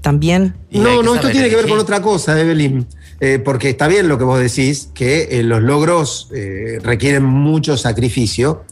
También. 0.00 0.54
No, 0.70 1.02
no, 1.02 1.14
esto 1.14 1.30
tiene 1.30 1.48
que 1.48 1.56
ver 1.56 1.66
con 1.66 1.78
otra 1.78 2.02
cosa, 2.02 2.38
Evelyn. 2.38 2.86
Eh, 3.20 3.38
porque 3.38 3.70
está 3.70 3.88
bien 3.88 4.08
lo 4.08 4.18
que 4.18 4.24
vos 4.24 4.40
decís, 4.40 4.90
que 4.94 5.28
eh, 5.30 5.42
los 5.42 5.62
logros 5.62 6.28
eh, 6.34 6.78
requieren 6.82 7.24
mucho 7.24 7.76
sacrificio. 7.76 8.64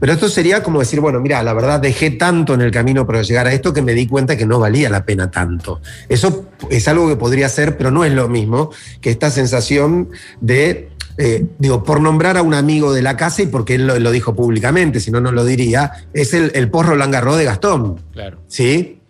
Pero 0.00 0.12
esto 0.12 0.28
sería 0.28 0.62
como 0.62 0.80
decir, 0.80 1.00
bueno, 1.00 1.20
mira, 1.20 1.42
la 1.42 1.54
verdad 1.54 1.80
dejé 1.80 2.10
tanto 2.10 2.54
en 2.54 2.60
el 2.60 2.70
camino 2.70 3.06
para 3.06 3.22
llegar 3.22 3.46
a 3.46 3.52
esto 3.52 3.72
que 3.72 3.80
me 3.80 3.94
di 3.94 4.06
cuenta 4.06 4.36
que 4.36 4.44
no 4.44 4.58
valía 4.58 4.90
la 4.90 5.04
pena 5.06 5.30
tanto. 5.30 5.80
Eso 6.08 6.46
es 6.68 6.88
algo 6.88 7.08
que 7.08 7.16
podría 7.16 7.48
ser, 7.48 7.76
pero 7.76 7.90
no 7.90 8.04
es 8.04 8.12
lo 8.12 8.28
mismo 8.28 8.70
que 9.00 9.10
esta 9.10 9.30
sensación 9.30 10.10
de, 10.40 10.90
eh, 11.16 11.46
digo, 11.58 11.84
por 11.84 12.00
nombrar 12.00 12.36
a 12.36 12.42
un 12.42 12.54
amigo 12.54 12.92
de 12.92 13.02
la 13.02 13.16
casa 13.16 13.42
y 13.42 13.46
porque 13.46 13.76
él 13.76 13.86
lo, 13.86 13.98
lo 13.98 14.10
dijo 14.10 14.34
públicamente, 14.34 15.00
si 15.00 15.10
no, 15.10 15.20
no 15.20 15.32
lo 15.32 15.44
diría, 15.44 15.92
es 16.12 16.34
el, 16.34 16.50
el 16.54 16.68
post 16.70 16.88
Roland 16.90 17.12
Garros 17.12 17.38
de 17.38 17.44
Gastón. 17.44 18.02
Claro. 18.12 18.40
¿Sí? 18.48 19.00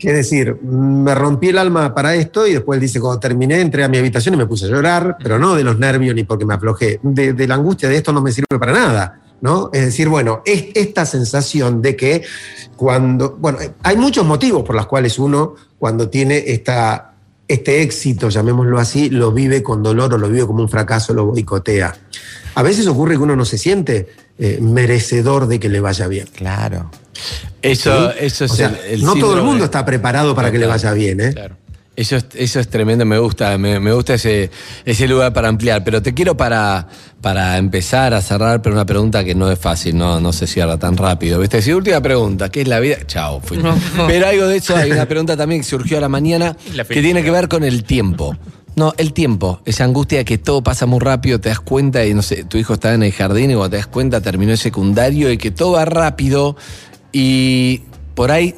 Es 0.00 0.14
decir, 0.14 0.56
me 0.62 1.14
rompí 1.14 1.48
el 1.48 1.58
alma 1.58 1.94
para 1.94 2.14
esto 2.14 2.46
y 2.46 2.52
después 2.52 2.76
él 2.76 2.82
dice, 2.82 3.00
cuando 3.00 3.20
terminé, 3.20 3.60
entré 3.60 3.84
a 3.84 3.88
mi 3.88 3.98
habitación 3.98 4.34
y 4.34 4.38
me 4.38 4.46
puse 4.46 4.66
a 4.66 4.68
llorar, 4.68 5.16
pero 5.22 5.38
no 5.38 5.54
de 5.54 5.64
los 5.64 5.78
nervios 5.78 6.14
ni 6.14 6.24
porque 6.24 6.44
me 6.44 6.54
aflojé, 6.54 7.00
de, 7.02 7.32
de 7.32 7.48
la 7.48 7.54
angustia 7.54 7.88
de 7.88 7.96
esto 7.96 8.12
no 8.12 8.20
me 8.20 8.32
sirve 8.32 8.58
para 8.58 8.72
nada. 8.72 9.20
¿no? 9.40 9.70
Es 9.72 9.84
decir, 9.84 10.08
bueno, 10.08 10.42
es 10.44 10.66
esta 10.74 11.06
sensación 11.06 11.80
de 11.80 11.96
que 11.96 12.22
cuando, 12.76 13.36
bueno, 13.38 13.58
hay 13.82 13.96
muchos 13.96 14.24
motivos 14.26 14.64
por 14.64 14.74
los 14.74 14.86
cuales 14.86 15.18
uno 15.18 15.54
cuando 15.78 16.08
tiene 16.08 16.44
esta, 16.46 17.14
este 17.46 17.82
éxito, 17.82 18.28
llamémoslo 18.28 18.78
así, 18.78 19.10
lo 19.10 19.32
vive 19.32 19.62
con 19.62 19.82
dolor 19.82 20.14
o 20.14 20.18
lo 20.18 20.28
vive 20.28 20.46
como 20.46 20.62
un 20.62 20.68
fracaso, 20.68 21.14
lo 21.14 21.26
boicotea. 21.26 21.94
A 22.54 22.62
veces 22.62 22.86
ocurre 22.86 23.14
que 23.14 23.22
uno 23.22 23.36
no 23.36 23.44
se 23.44 23.58
siente 23.58 24.08
eh, 24.38 24.58
merecedor 24.60 25.46
de 25.46 25.60
que 25.60 25.68
le 25.68 25.80
vaya 25.80 26.08
bien. 26.08 26.26
Claro. 26.34 26.90
Eso, 27.62 28.12
¿sí? 28.12 28.16
eso 28.20 28.44
es 28.44 28.50
O 28.50 28.54
sea, 28.54 28.68
el, 28.86 28.94
el 28.94 29.02
no 29.04 29.14
todo 29.14 29.36
el 29.36 29.42
mundo 29.42 29.64
está 29.64 29.84
preparado 29.84 30.34
para 30.34 30.50
que 30.50 30.58
le 30.58 30.66
vaya 30.66 30.92
bien, 30.92 31.20
¿eh? 31.20 31.32
Claro. 31.32 31.56
Eso 31.98 32.14
es, 32.14 32.26
eso 32.36 32.60
es 32.60 32.68
tremendo, 32.68 33.04
me 33.04 33.18
gusta, 33.18 33.58
me, 33.58 33.80
me 33.80 33.92
gusta 33.92 34.14
ese, 34.14 34.52
ese 34.84 35.08
lugar 35.08 35.32
para 35.32 35.48
ampliar. 35.48 35.82
Pero 35.82 36.00
te 36.00 36.14
quiero 36.14 36.36
para, 36.36 36.86
para 37.20 37.58
empezar 37.58 38.14
a 38.14 38.22
cerrar, 38.22 38.62
pero 38.62 38.76
una 38.76 38.86
pregunta 38.86 39.24
que 39.24 39.34
no 39.34 39.50
es 39.50 39.58
fácil, 39.58 39.98
no, 39.98 40.20
no 40.20 40.32
se 40.32 40.46
cierra 40.46 40.78
tan 40.78 40.96
rápido. 40.96 41.40
¿Viste? 41.40 41.60
Si 41.60 41.72
última 41.72 42.00
pregunta, 42.00 42.50
¿qué 42.50 42.60
es 42.60 42.68
la 42.68 42.78
vida? 42.78 42.98
Chao, 43.08 43.40
fui. 43.40 43.58
Pero 44.06 44.28
algo 44.28 44.46
de 44.46 44.58
eso, 44.58 44.76
hay 44.76 44.92
una 44.92 45.06
pregunta 45.06 45.36
también 45.36 45.62
que 45.62 45.66
surgió 45.66 45.98
a 45.98 46.00
la 46.00 46.08
mañana 46.08 46.56
La 46.76 46.84
que 46.84 47.02
tiene 47.02 47.24
que 47.24 47.32
ver 47.32 47.48
con 47.48 47.64
el 47.64 47.82
tiempo. 47.82 48.36
No, 48.76 48.94
el 48.96 49.12
tiempo, 49.12 49.60
esa 49.64 49.82
angustia 49.82 50.18
de 50.18 50.24
que 50.24 50.38
todo 50.38 50.62
pasa 50.62 50.86
muy 50.86 51.00
rápido, 51.00 51.40
te 51.40 51.48
das 51.48 51.58
cuenta 51.58 52.06
y 52.06 52.14
no 52.14 52.22
sé, 52.22 52.44
tu 52.44 52.58
hijo 52.58 52.74
está 52.74 52.94
en 52.94 53.02
el 53.02 53.10
jardín 53.10 53.50
y 53.50 53.54
cuando 53.54 53.70
te 53.70 53.76
das 53.78 53.88
cuenta 53.88 54.20
terminó 54.20 54.52
el 54.52 54.58
secundario 54.58 55.32
y 55.32 55.36
que 55.36 55.50
todo 55.50 55.72
va 55.72 55.84
rápido 55.84 56.54
y 57.20 57.82
por 58.14 58.30
ahí 58.30 58.54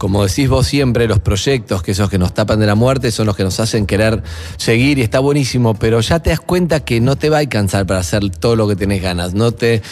como 0.00 0.26
decís 0.26 0.48
vos 0.48 0.66
siempre, 0.66 1.06
los 1.06 1.18
proyectos, 1.18 1.82
que 1.82 1.90
esos 1.90 2.08
que 2.08 2.16
nos 2.16 2.32
tapan 2.32 2.58
de 2.58 2.64
la 2.64 2.74
muerte, 2.74 3.10
son 3.10 3.26
los 3.26 3.36
que 3.36 3.44
nos 3.44 3.60
hacen 3.60 3.84
querer 3.84 4.22
seguir 4.56 4.98
y 4.98 5.02
está 5.02 5.18
buenísimo, 5.18 5.74
pero 5.74 6.00
ya 6.00 6.20
te 6.20 6.30
das 6.30 6.40
cuenta 6.40 6.80
que 6.80 7.02
no 7.02 7.16
te 7.16 7.28
va 7.28 7.36
a 7.36 7.40
alcanzar 7.40 7.84
para 7.84 8.00
hacer 8.00 8.30
todo 8.30 8.56
lo 8.56 8.66
que 8.66 8.76
tenés 8.76 9.02
ganas. 9.02 9.34
No 9.34 9.52
te, 9.52 9.82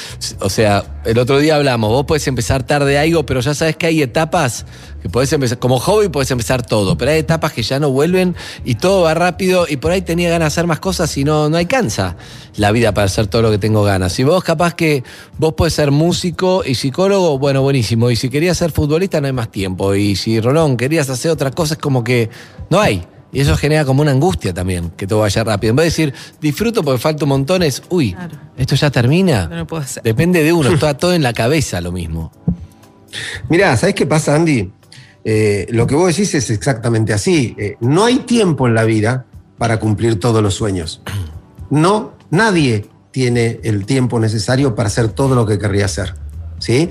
o 0.41 0.49
sea, 0.49 1.03
el 1.05 1.19
otro 1.19 1.39
día 1.39 1.57
hablamos, 1.57 1.91
vos 1.91 2.07
podés 2.07 2.27
empezar 2.27 2.63
tarde 2.63 2.99
algo, 2.99 3.27
pero 3.27 3.41
ya 3.41 3.53
sabes 3.53 3.77
que 3.77 3.85
hay 3.85 4.01
etapas 4.01 4.65
que 5.03 5.09
podés 5.09 5.33
empezar, 5.33 5.59
como 5.59 5.79
hobby 5.79 6.09
podés 6.09 6.31
empezar 6.31 6.65
todo, 6.67 6.99
pero 6.99 7.13
hay 7.13 7.19
etapas 7.19 7.53
que 7.53 7.63
ya 7.63 7.79
no 7.79 7.91
vuelven 7.91 8.35
y 8.65 8.75
todo 8.75 9.03
va 9.03 9.15
rápido 9.15 9.67
y 9.69 9.77
por 9.77 9.93
ahí 9.93 10.03
tenía 10.03 10.29
ganas 10.29 10.47
de 10.53 10.59
hacer 10.61 10.67
más 10.67 10.81
cosas 10.81 11.17
y 11.17 11.25
no, 11.25 11.49
no 11.49 11.57
alcanza 11.57 12.17
la 12.57 12.73
vida 12.73 12.93
para 12.93 13.05
hacer 13.07 13.29
todo 13.29 13.43
lo 13.43 13.51
que 13.51 13.59
tengo 13.59 13.83
ganas. 13.85 14.19
Y 14.19 14.25
vos 14.25 14.43
capaz 14.43 14.75
que 14.75 15.05
vos 15.39 15.55
podés 15.55 15.75
ser 15.75 15.91
músico 15.93 16.63
y 16.67 16.75
psicólogo, 16.75 17.39
bueno, 17.39 17.63
buenísimo. 17.63 18.11
Y 18.11 18.17
si 18.17 18.29
querías 18.29 18.59
ser 18.59 18.73
futbolista 18.73 19.21
no 19.21 19.29
hay 19.29 19.33
más 19.33 19.51
tiempo. 19.53 19.95
Y 19.95 20.17
si 20.17 20.41
Rolón 20.41 20.77
querías 20.77 21.09
hacer 21.11 21.31
otra 21.31 21.53
cosa 21.53 21.75
es 21.75 21.81
como 21.81 22.03
que 22.03 22.29
no 22.71 22.81
hay. 22.81 23.07
Y 23.31 23.41
eso 23.41 23.57
genera 23.59 23.85
como 23.85 24.01
una 24.01 24.11
angustia 24.11 24.55
también, 24.55 24.91
que 24.97 25.07
todo 25.07 25.21
vaya 25.21 25.45
rápido. 25.45 25.71
En 25.73 25.77
vez 25.77 25.95
de 25.97 26.05
decir, 26.05 26.15
disfruto 26.41 26.83
porque 26.83 26.99
falta 26.99 27.25
un 27.27 27.29
montón, 27.29 27.63
es, 27.63 27.83
uy, 27.91 28.15
Claro. 28.15 28.37
¿esto 28.57 28.75
ya 28.75 28.91
termina? 28.91 29.47
No 29.47 29.57
lo 29.57 29.67
puedo 29.67 29.83
hacer. 29.83 30.03
Depende 30.03 30.43
de 30.43 30.53
uno, 30.53 30.71
está 30.71 30.97
todo 30.97 31.13
en 31.13 31.23
la 31.23 31.35
cabeza 31.35 31.81
lo 31.83 31.93
mismo. 31.93 32.33
Mirá, 33.51 33.77
¿sabes 33.77 33.95
qué 33.95 34.07
pasa, 34.07 34.35
Andy? 34.35 34.71
Eh, 35.31 35.67
lo 35.69 35.87
que 35.87 35.95
vos 35.95 36.09
decís 36.09 36.35
es 36.35 36.49
exactamente 36.49 37.13
así. 37.13 37.55
Eh, 37.59 37.77
no 37.81 38.07
hay 38.07 38.21
tiempo 38.21 38.67
en 38.67 38.73
la 38.75 38.85
vida 38.85 39.27
para 39.59 39.79
cumplir 39.79 40.19
todos 40.19 40.43
los 40.43 40.55
sueños. 40.55 41.03
No, 41.69 42.15
nadie 42.31 42.87
tiene 43.11 43.61
el 43.63 43.85
tiempo 43.85 44.19
necesario 44.21 44.75
para 44.75 44.87
hacer 44.87 45.09
todo 45.09 45.35
lo 45.35 45.45
que 45.45 45.59
querría 45.59 45.85
hacer. 45.85 46.15
¿sí? 46.59 46.89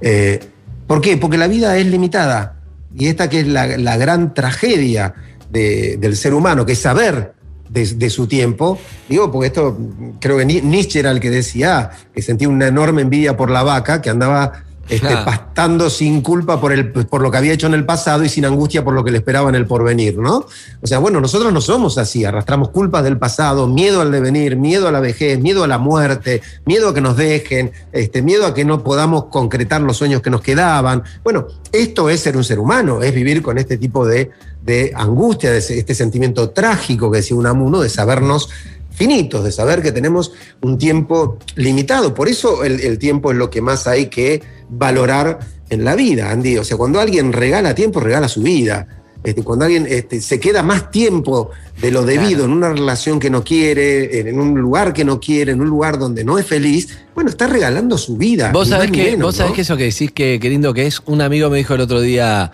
Eh, 0.00 0.40
¿Por 0.88 1.00
qué? 1.00 1.16
Porque 1.16 1.38
la 1.38 1.46
vida 1.46 1.78
es 1.78 1.86
limitada. 1.86 2.56
Y 2.92 3.06
esta 3.06 3.28
que 3.28 3.38
es 3.40 3.46
la, 3.46 3.96
gran 3.96 4.34
tragedia 4.34 5.14
de- 5.52 5.96
del 5.96 6.16
ser 6.16 6.34
humano, 6.34 6.66
que 6.66 6.72
es 6.72 6.80
saber 6.80 7.34
de, 7.68 8.10
su 8.10 8.26
tiempo. 8.26 8.80
Digo, 9.08 9.30
porque 9.30 9.46
esto, 9.46 9.78
creo 10.20 10.38
que 10.38 10.44
Ni- 10.44 10.60
Nietzsche 10.60 10.98
era 10.98 11.12
el 11.12 11.20
que 11.20 11.30
decía 11.30 11.90
que 12.12 12.20
sentía 12.20 12.48
una 12.48 12.66
enorme 12.66 13.02
envidia 13.02 13.36
por 13.36 13.48
la 13.48 13.62
vaca, 13.62 14.02
que 14.02 14.10
andaba 14.10 14.64
este, 14.88 15.08
Ah. 15.08 15.24
pastando 15.24 15.90
sin 15.90 16.20
culpa 16.20 16.60
por, 16.60 16.72
el, 16.72 16.92
por 16.92 17.20
lo 17.20 17.30
que 17.30 17.38
había 17.38 17.52
hecho 17.52 17.66
en 17.66 17.74
el 17.74 17.84
pasado 17.84 18.24
y 18.24 18.28
sin 18.28 18.44
angustia 18.44 18.84
por 18.84 18.94
lo 18.94 19.02
que 19.04 19.10
le 19.10 19.18
esperaba 19.18 19.48
en 19.48 19.54
el 19.54 19.66
porvenir, 19.66 20.18
¿no? 20.18 20.46
O 20.80 20.86
sea, 20.86 20.98
bueno, 20.98 21.20
nosotros 21.20 21.52
no 21.52 21.60
somos 21.60 21.98
así, 21.98 22.24
arrastramos 22.24 22.70
culpas 22.70 23.02
del 23.02 23.18
pasado, 23.18 23.66
miedo 23.66 24.00
al 24.00 24.12
devenir, 24.12 24.56
miedo 24.56 24.86
a 24.86 24.92
la 24.92 25.00
vejez, 25.00 25.38
miedo 25.40 25.64
a 25.64 25.66
la 25.66 25.78
muerte, 25.78 26.42
miedo 26.64 26.90
a 26.90 26.94
que 26.94 27.00
nos 27.00 27.16
dejen, 27.16 27.72
este, 27.92 28.22
miedo 28.22 28.46
a 28.46 28.54
que 28.54 28.64
no 28.64 28.84
podamos 28.84 29.24
concretar 29.26 29.80
los 29.80 29.96
sueños 29.96 30.22
que 30.22 30.30
nos 30.30 30.40
quedaban. 30.40 31.02
Bueno, 31.24 31.46
esto 31.72 32.08
es 32.10 32.20
ser 32.20 32.36
un 32.36 32.44
ser 32.44 32.58
humano, 32.58 33.02
es 33.02 33.14
vivir 33.14 33.42
con 33.42 33.58
este 33.58 33.78
tipo 33.78 34.06
de, 34.06 34.30
de 34.62 34.92
angustia, 34.94 35.50
de 35.50 35.58
este 35.58 35.94
sentimiento 35.94 36.50
trágico 36.50 37.10
que 37.10 37.18
decía 37.18 37.36
Unamuno, 37.36 37.80
de 37.80 37.88
sabernos 37.88 38.48
finitos, 38.90 39.44
de 39.44 39.52
saber 39.52 39.82
que 39.82 39.92
tenemos 39.92 40.32
un 40.62 40.78
tiempo 40.78 41.38
limitado. 41.54 42.14
Por 42.14 42.28
eso 42.28 42.64
el, 42.64 42.80
el 42.80 42.98
tiempo 42.98 43.30
es 43.30 43.36
lo 43.36 43.50
que 43.50 43.60
más 43.60 43.86
hay 43.86 44.06
que 44.06 44.42
valorar 44.68 45.38
en 45.68 45.84
la 45.84 45.94
vida, 45.94 46.30
Andy. 46.30 46.58
O 46.58 46.64
sea, 46.64 46.76
cuando 46.76 47.00
alguien 47.00 47.32
regala 47.32 47.74
tiempo, 47.74 48.00
regala 48.00 48.28
su 48.28 48.42
vida. 48.42 48.86
Este, 49.24 49.42
cuando 49.42 49.64
alguien 49.64 49.86
este, 49.88 50.20
se 50.20 50.38
queda 50.38 50.62
más 50.62 50.90
tiempo 50.92 51.50
de 51.80 51.90
lo 51.90 52.04
debido 52.04 52.44
en 52.44 52.52
una 52.52 52.68
relación 52.72 53.18
que 53.18 53.28
no 53.28 53.42
quiere, 53.42 54.20
en, 54.20 54.38
un 54.38 54.54
lugar 54.60 54.92
que 54.92 55.04
no 55.04 55.18
quiere, 55.18 55.50
en 55.52 55.60
un 55.60 55.68
lugar 55.68 55.98
donde 55.98 56.22
no 56.22 56.38
es 56.38 56.46
feliz, 56.46 56.96
bueno, 57.12 57.30
está 57.30 57.48
regalando 57.48 57.98
su 57.98 58.16
vida. 58.16 58.52
Vos 58.52 58.68
sabés 58.68 58.92
que, 58.92 59.02
menos, 59.02 59.22
vos 59.22 59.36
sabés 59.36 59.50
¿no? 59.50 59.56
que 59.56 59.62
eso 59.62 59.76
que 59.76 59.84
decís 59.84 60.12
que, 60.12 60.38
que 60.40 60.48
lindo 60.48 60.72
que 60.72 60.86
es. 60.86 61.02
Un 61.06 61.22
amigo 61.22 61.50
me 61.50 61.58
dijo 61.58 61.74
el 61.74 61.80
otro 61.80 62.00
día, 62.00 62.52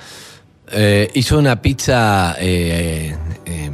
eh, 0.70 1.10
hizo 1.12 1.38
una 1.38 1.60
pizza, 1.60 2.36
eh, 2.40 3.14
eh, 3.44 3.70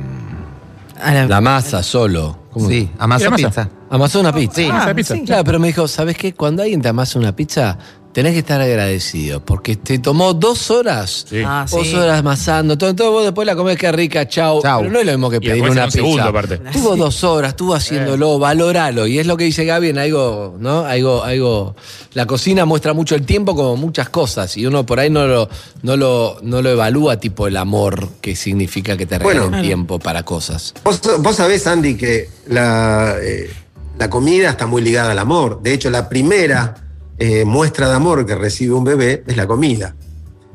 A 1.01 1.15
la- 1.15 1.27
la 1.27 1.41
masa 1.41 1.85
solo. 1.85 2.49
¿Cómo? 2.51 2.69
Sí, 2.69 2.91
masa. 2.99 3.31
Pizza. 3.31 3.71
Amasó 3.91 4.21
una 4.21 4.33
pizza. 4.35 4.55
Sí. 4.57 4.69
De 4.87 4.95
pizza. 4.95 5.15
sí. 5.15 5.23
Claro, 5.25 5.45
pero 5.45 5.59
me 5.59 5.69
dijo, 5.69 5.87
¿sabes 5.87 6.17
qué? 6.17 6.35
Cuando 6.35 6.63
alguien 6.63 6.83
te 6.83 6.89
amasa 6.89 7.19
una 7.19 7.35
pizza, 7.35 7.79
tenés 8.13 8.33
que 8.33 8.39
estar 8.41 8.61
agradecido, 8.61 9.45
porque 9.45 9.77
te 9.77 9.99
tomó 9.99 10.35
dos 10.35 10.71
horas, 10.71 11.27
Sí. 11.29 11.43
Ah, 11.45 11.67
dos 11.71 11.87
sí. 11.87 11.95
horas 11.95 12.19
amasando, 12.19 12.77
todo, 12.77 12.95
todo 12.95 13.13
vos 13.13 13.23
después 13.25 13.47
la 13.47 13.55
comés 13.55 13.77
que 13.77 13.93
rica, 13.93 14.27
chau. 14.27 14.61
Chau. 14.63 14.81
Pero 14.81 14.93
no 14.93 14.99
es 15.01 15.07
lo 15.07 15.13
mismo 15.13 15.31
que 15.31 15.37
Y 15.37 15.41
pedir 15.41 15.53
después 15.55 15.73
una 15.73 15.83
un 15.85 15.87
pizza. 15.87 15.99
segundo, 15.99 16.23
aparte. 16.25 16.59
Tuvo 16.73 16.97
dos 16.97 17.23
horas, 17.25 17.51
estuvo 17.51 17.75
haciéndolo, 17.75 18.39
valoralo. 18.39 19.07
Y 19.07 19.19
es 19.19 19.27
lo 19.27 19.37
que 19.37 19.45
dice 19.45 19.65
Gaby 19.65 19.91
en 19.91 19.99
algo, 19.99 20.57
¿no? 20.59 20.81
Algo, 20.85 21.23
algo. 21.23 21.77
La 22.15 22.27
cocina 22.27 22.65
muestra 22.65 22.93
mucho 22.95 23.15
el 23.15 23.25
tiempo 23.25 23.55
como 23.55 23.77
muchas 23.77 24.09
cosas. 24.09 24.57
Y 24.57 24.67
uno 24.67 24.85
por 24.85 24.99
ahí 24.99 25.11
no 25.11 25.27
lo, 25.27 25.49
no 25.83 25.97
lo, 25.97 26.39
no 26.43 26.61
lo 26.63 26.71
evalúa 26.71 27.21
tipo 27.21 27.47
el 27.47 27.57
amor 27.57 28.09
que 28.21 28.35
significa 28.35 28.97
que 28.97 29.07
te 29.07 29.19
regalen 29.19 29.51
Bueno. 29.51 29.63
tiempo 29.63 29.99
para 29.99 30.25
cosas. 30.25 30.75
Vos, 30.83 31.01
vos 31.21 31.37
sabés, 31.37 31.67
Andy, 31.67 31.97
que 31.97 32.29
la, 32.49 33.15
eh, 33.23 33.49
la 33.99 34.11
comida 34.11 34.51
está 34.51 34.67
muy 34.67 34.83
ligada 34.83 35.13
al 35.13 35.19
amor. 35.19 35.61
De 35.63 35.73
hecho, 35.75 35.91
la 35.91 36.09
primera 36.09 36.75
eh, 37.19 37.45
muestra 37.45 37.89
de 37.89 37.95
amor 37.95 38.25
que 38.25 38.35
recibe 38.35 38.75
un 38.75 38.85
bebé 38.85 39.25
es 39.27 39.37
la 39.37 39.47
comida. 39.47 39.95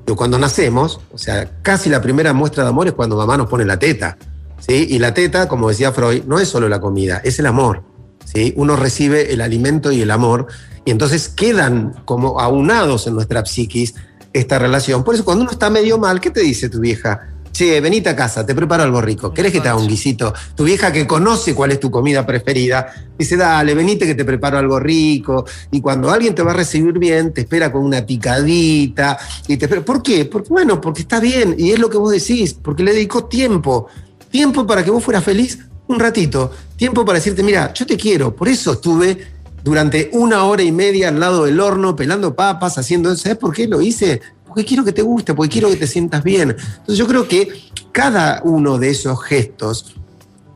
Pero 0.05 0.15
cuando 0.15 0.37
nacemos, 0.37 0.99
o 1.11 1.17
sea, 1.17 1.59
casi 1.61 1.89
la 1.89 2.01
primera 2.01 2.33
muestra 2.33 2.63
de 2.63 2.69
amor 2.69 2.87
es 2.87 2.93
cuando 2.93 3.15
mamá 3.15 3.37
nos 3.37 3.47
pone 3.47 3.65
la 3.65 3.79
teta. 3.79 4.17
¿sí? 4.59 4.87
Y 4.89 4.99
la 4.99 5.13
teta, 5.13 5.47
como 5.47 5.69
decía 5.69 5.91
Freud, 5.91 6.23
no 6.25 6.39
es 6.39 6.49
solo 6.49 6.69
la 6.69 6.79
comida, 6.79 7.21
es 7.23 7.39
el 7.39 7.45
amor. 7.45 7.83
¿sí? 8.25 8.53
Uno 8.57 8.75
recibe 8.75 9.33
el 9.33 9.41
alimento 9.41 9.91
y 9.91 10.01
el 10.01 10.11
amor, 10.11 10.47
y 10.85 10.91
entonces 10.91 11.29
quedan 11.29 12.01
como 12.05 12.39
aunados 12.39 13.07
en 13.07 13.15
nuestra 13.15 13.45
psiquis 13.45 13.95
esta 14.33 14.59
relación. 14.59 15.03
Por 15.03 15.15
eso, 15.15 15.23
cuando 15.23 15.43
uno 15.43 15.51
está 15.51 15.69
medio 15.69 15.97
mal, 15.97 16.19
¿qué 16.19 16.31
te 16.31 16.41
dice 16.41 16.69
tu 16.69 16.79
vieja? 16.79 17.32
Che, 17.53 17.79
venite 17.81 18.09
a 18.09 18.15
casa, 18.15 18.43
te 18.43 18.55
preparo 18.55 18.81
algo 18.81 18.99
rico. 18.99 19.31
¿Querés 19.31 19.51
que 19.51 19.61
te 19.61 19.69
haga 19.69 19.77
un 19.77 19.87
guisito? 19.87 20.33
Tu 20.55 20.63
vieja 20.63 20.91
que 20.91 21.05
conoce 21.05 21.53
cuál 21.53 21.69
es 21.69 21.79
tu 21.79 21.91
comida 21.91 22.25
preferida, 22.25 22.91
dice, 23.15 23.37
dale, 23.37 23.75
venite 23.75 24.07
que 24.07 24.15
te 24.15 24.25
preparo 24.25 24.57
algo 24.57 24.79
rico. 24.79 25.45
Y 25.69 25.79
cuando 25.79 26.09
alguien 26.09 26.33
te 26.33 26.41
va 26.41 26.49
a 26.49 26.55
recibir 26.55 26.97
bien, 26.97 27.31
te 27.31 27.41
espera 27.41 27.71
con 27.71 27.83
una 27.83 28.03
picadita. 28.03 29.19
Y 29.47 29.57
te 29.57 29.65
espera. 29.65 29.85
¿Por 29.85 30.01
qué? 30.01 30.25
Porque, 30.25 30.49
bueno, 30.49 30.81
porque 30.81 31.03
está 31.03 31.19
bien. 31.19 31.53
Y 31.55 31.69
es 31.69 31.77
lo 31.77 31.91
que 31.91 31.97
vos 31.97 32.11
decís, 32.11 32.55
porque 32.55 32.81
le 32.81 32.91
dedicó 32.91 33.25
tiempo. 33.25 33.85
Tiempo 34.31 34.65
para 34.65 34.83
que 34.83 34.89
vos 34.89 35.03
fueras 35.03 35.23
feliz 35.23 35.59
un 35.87 35.99
ratito. 35.99 36.51
Tiempo 36.75 37.05
para 37.05 37.19
decirte, 37.19 37.43
mira, 37.43 37.71
yo 37.71 37.85
te 37.85 37.97
quiero. 37.97 38.35
Por 38.35 38.47
eso 38.47 38.73
estuve 38.73 39.27
durante 39.63 40.09
una 40.13 40.45
hora 40.45 40.63
y 40.63 40.71
media 40.71 41.09
al 41.09 41.19
lado 41.19 41.45
del 41.45 41.59
horno, 41.59 41.95
pelando 41.95 42.33
papas, 42.33 42.79
haciendo 42.79 43.11
eso. 43.11 43.21
¿Sabes 43.21 43.37
por 43.37 43.53
qué 43.53 43.67
lo 43.67 43.79
hice? 43.79 44.21
Porque 44.53 44.65
quiero 44.65 44.85
que 44.85 44.91
te 44.93 45.01
guste, 45.01 45.33
porque 45.33 45.49
quiero 45.49 45.69
que 45.69 45.77
te 45.77 45.87
sientas 45.87 46.23
bien. 46.23 46.51
Entonces 46.51 46.97
yo 46.97 47.07
creo 47.07 47.27
que 47.27 47.49
cada 47.91 48.41
uno 48.43 48.77
de 48.77 48.91
esos 48.91 49.23
gestos 49.23 49.95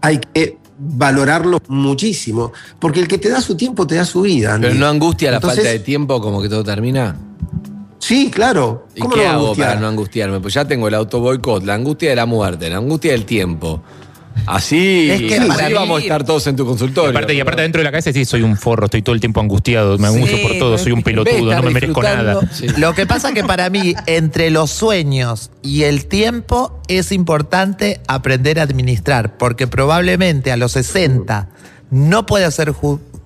hay 0.01 0.19
que 0.19 0.59
valorarlo 0.77 1.59
muchísimo, 1.67 2.51
porque 2.77 2.99
el 2.99 3.07
que 3.07 3.17
te 3.17 3.29
da 3.29 3.41
su 3.41 3.57
tiempo 3.57 3.87
te 3.87 3.95
da 3.95 4.05
su 4.05 4.21
vida. 4.21 4.53
Andy. 4.53 4.67
Pero 4.67 4.79
no 4.79 4.87
angustia 4.87 5.31
la 5.31 5.37
Entonces, 5.37 5.59
falta 5.59 5.71
de 5.71 5.79
tiempo 5.79 6.21
como 6.21 6.41
que 6.41 6.49
todo 6.49 6.63
termina. 6.63 7.17
Sí, 7.97 8.29
claro. 8.29 8.85
¿Y 8.93 9.01
¿Cómo 9.01 9.15
qué 9.15 9.23
no 9.23 9.29
hago 9.31 9.55
para 9.55 9.75
no 9.79 9.87
angustiarme? 9.87 10.39
Pues 10.39 10.53
ya 10.53 10.65
tengo 10.65 10.87
el 10.87 10.93
auto 10.93 11.19
boicot, 11.19 11.63
la 11.63 11.73
angustia 11.73 12.11
de 12.11 12.15
la 12.15 12.27
muerte, 12.27 12.69
la 12.69 12.77
angustia 12.77 13.11
del 13.13 13.25
tiempo. 13.25 13.81
Así, 14.45 15.09
Es 15.09 15.21
que 15.21 15.37
así 15.37 15.73
vamos 15.73 15.99
a 15.99 16.01
estar 16.01 16.23
todos 16.23 16.47
en 16.47 16.55
tu 16.55 16.65
consultorio. 16.65 17.11
Y 17.11 17.15
aparte, 17.15 17.33
y 17.33 17.39
aparte 17.39 17.61
¿no? 17.61 17.63
dentro 17.63 17.79
de 17.79 17.83
la 17.83 17.91
cabeza 17.91 18.13
sí, 18.13 18.25
soy 18.25 18.43
un 18.43 18.57
forro, 18.57 18.85
estoy 18.85 19.01
todo 19.01 19.15
el 19.15 19.21
tiempo 19.21 19.41
angustiado, 19.41 19.97
me 19.97 20.07
angustio 20.07 20.37
Sí, 20.37 20.43
por 20.43 20.57
todo, 20.57 20.77
soy 20.77 20.91
un 20.91 21.03
pelotudo, 21.03 21.53
no 21.53 21.63
me 21.63 21.71
merezco 21.71 22.01
nada. 22.01 22.39
Sí. 22.51 22.67
Lo 22.77 22.93
que 22.93 23.05
pasa 23.05 23.33
que 23.33 23.43
para 23.43 23.69
mí, 23.69 23.95
entre 24.05 24.49
los 24.49 24.69
sueños 24.71 25.51
y 25.61 25.83
el 25.83 26.05
tiempo, 26.05 26.81
es 26.87 27.11
importante 27.11 28.01
aprender 28.07 28.59
a 28.59 28.63
administrar, 28.63 29.37
porque 29.37 29.67
probablemente 29.67 30.51
a 30.51 30.57
los 30.57 30.73
60 30.73 31.49
no 31.91 32.25
pueda 32.25 32.51
ser 32.51 32.73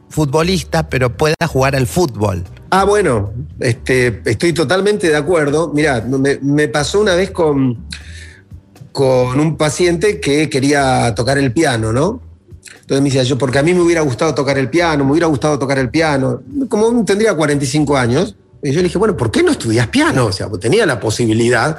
futbolista, 0.10 0.90
pero 0.90 1.16
pueda 1.16 1.36
jugar 1.48 1.76
al 1.76 1.88
fútbol. 1.88 2.44
Ah, 2.70 2.86
bueno, 2.86 3.34
este, 3.60 4.22
estoy 4.26 4.54
totalmente 4.54 5.10
de 5.10 5.18
acuerdo. 5.18 5.72
Mirá, 5.74 6.02
me, 6.02 6.40
me 6.42 6.68
pasó 6.68 7.02
una 7.02 7.16
vez 7.16 7.32
con, 7.32 7.86
con 8.92 9.40
un 9.40 9.58
paciente 9.58 10.20
que 10.20 10.50
quería 10.50 11.14
tocar 11.16 11.38
el 11.38 11.54
piano, 11.54 11.94
¿no? 11.94 12.22
Entonces 12.82 13.02
me 13.02 13.10
decía 13.10 13.24
yo, 13.24 13.38
porque 13.38 13.60
a 13.60 13.64
mí 13.64 13.74
me 13.74 13.82
hubiera 13.82 14.02
gustado 14.02 14.36
tocar 14.36 14.58
el 14.58 14.70
piano, 14.70 15.06
me 15.06 15.12
hubiera 15.12 15.28
gustado 15.28 15.58
tocar 15.58 15.80
el 15.80 15.90
piano. 15.90 16.42
Como 16.68 17.06
tendría 17.06 17.34
45 17.34 17.98
años. 17.98 18.36
Y 18.64 18.72
yo 18.72 18.78
le 18.78 18.84
dije, 18.84 18.98
bueno, 18.98 19.18
¿por 19.18 19.32
qué 19.32 19.42
no 19.42 19.52
estudias 19.52 19.88
piano? 19.88 20.28
O 20.28 20.32
sea, 20.32 20.48
pues 20.48 20.62
tenía 20.62 20.86
la 20.86 21.00
posibilidad. 21.00 21.78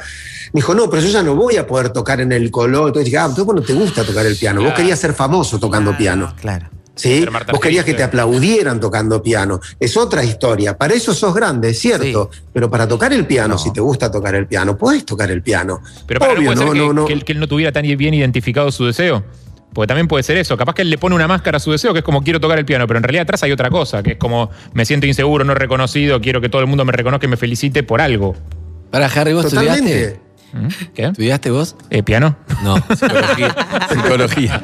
Me 0.52 0.58
dijo, 0.58 0.74
no, 0.74 0.90
pero 0.90 1.02
yo 1.02 1.08
ya 1.08 1.22
no 1.22 1.36
voy 1.36 1.56
a 1.56 1.66
poder 1.66 1.90
tocar 1.90 2.20
en 2.20 2.32
el 2.32 2.50
color. 2.50 2.88
Entonces 2.88 3.04
dije, 3.04 3.18
ah, 3.18 3.22
entonces 3.22 3.44
bueno, 3.44 3.62
te 3.62 3.74
gusta 3.74 4.04
tocar 4.04 4.26
el 4.26 4.36
piano. 4.36 4.62
Vos 4.62 4.72
querías 4.74 4.98
ser 4.98 5.12
famoso 5.12 5.58
tocando 5.60 5.96
piano. 5.96 6.34
Claro. 6.40 6.71
¿Sí? 6.94 7.20
Ser 7.20 7.30
Vos 7.50 7.60
querías 7.60 7.84
que 7.84 7.94
te 7.94 8.02
aplaudieran 8.02 8.80
tocando 8.80 9.22
piano. 9.22 9.60
Es 9.80 9.96
otra 9.96 10.24
historia. 10.24 10.76
Para 10.76 10.94
eso 10.94 11.14
sos 11.14 11.34
grande, 11.34 11.70
es 11.70 11.78
cierto. 11.78 12.30
Pero 12.52 12.70
para 12.70 12.86
tocar 12.88 13.12
el 13.12 13.26
piano, 13.26 13.54
No. 13.54 13.58
si 13.58 13.72
te 13.72 13.80
gusta 13.80 14.10
tocar 14.10 14.34
el 14.34 14.46
piano, 14.46 14.76
podés 14.76 15.04
tocar 15.04 15.30
el 15.30 15.42
piano. 15.42 15.80
Pero 16.06 16.20
para 16.20 16.32
Obvio, 16.32 16.50
no 16.50 16.54
puede 16.54 16.58
ser 16.58 16.66
no, 16.66 16.72
que, 16.72 16.78
no, 16.78 16.92
no. 16.92 17.06
que 17.06 17.12
él, 17.12 17.24
que 17.24 17.32
él 17.32 17.40
no 17.40 17.48
tuviera 17.48 17.72
tan 17.72 17.82
bien 17.82 18.14
identificado 18.14 18.70
su 18.70 18.84
deseo. 18.86 19.24
Porque 19.72 19.86
también 19.88 20.06
puede 20.06 20.22
ser 20.22 20.36
eso. 20.36 20.54
Capaz 20.58 20.74
que 20.74 20.82
él 20.82 20.90
le 20.90 20.98
pone 20.98 21.14
una 21.14 21.26
máscara 21.26 21.56
a 21.56 21.60
su 21.60 21.70
deseo, 21.72 21.92
que 21.94 22.00
es 22.00 22.04
como 22.04 22.22
quiero 22.22 22.40
tocar 22.40 22.58
el 22.58 22.66
piano, 22.66 22.86
pero 22.86 22.98
en 22.98 23.04
realidad 23.04 23.22
atrás 23.22 23.42
hay 23.42 23.52
otra 23.52 23.70
cosa, 23.70 24.02
que 24.02 24.12
es 24.12 24.16
como 24.18 24.50
me 24.74 24.84
siento 24.84 25.06
inseguro, 25.06 25.44
no 25.44 25.54
reconocido, 25.54 26.20
quiero 26.20 26.42
que 26.42 26.50
todo 26.50 26.60
el 26.60 26.66
mundo 26.66 26.84
me 26.84 26.92
reconozca 26.92 27.24
y 27.26 27.30
me 27.30 27.38
felicite 27.38 27.82
por 27.82 28.02
algo. 28.02 28.34
Para 28.90 29.06
Harry, 29.06 29.32
¿vos 29.32 29.46
Totalmente. 29.48 29.78
estudiaste? 29.94 30.20
¿Qué? 30.94 31.04
¿Estudiaste 31.04 31.50
vos? 31.50 31.76
Eh, 31.90 32.02
¿Piano? 32.02 32.36
No, 32.62 32.76
psicología. 32.96 33.56
psicología. 33.88 34.62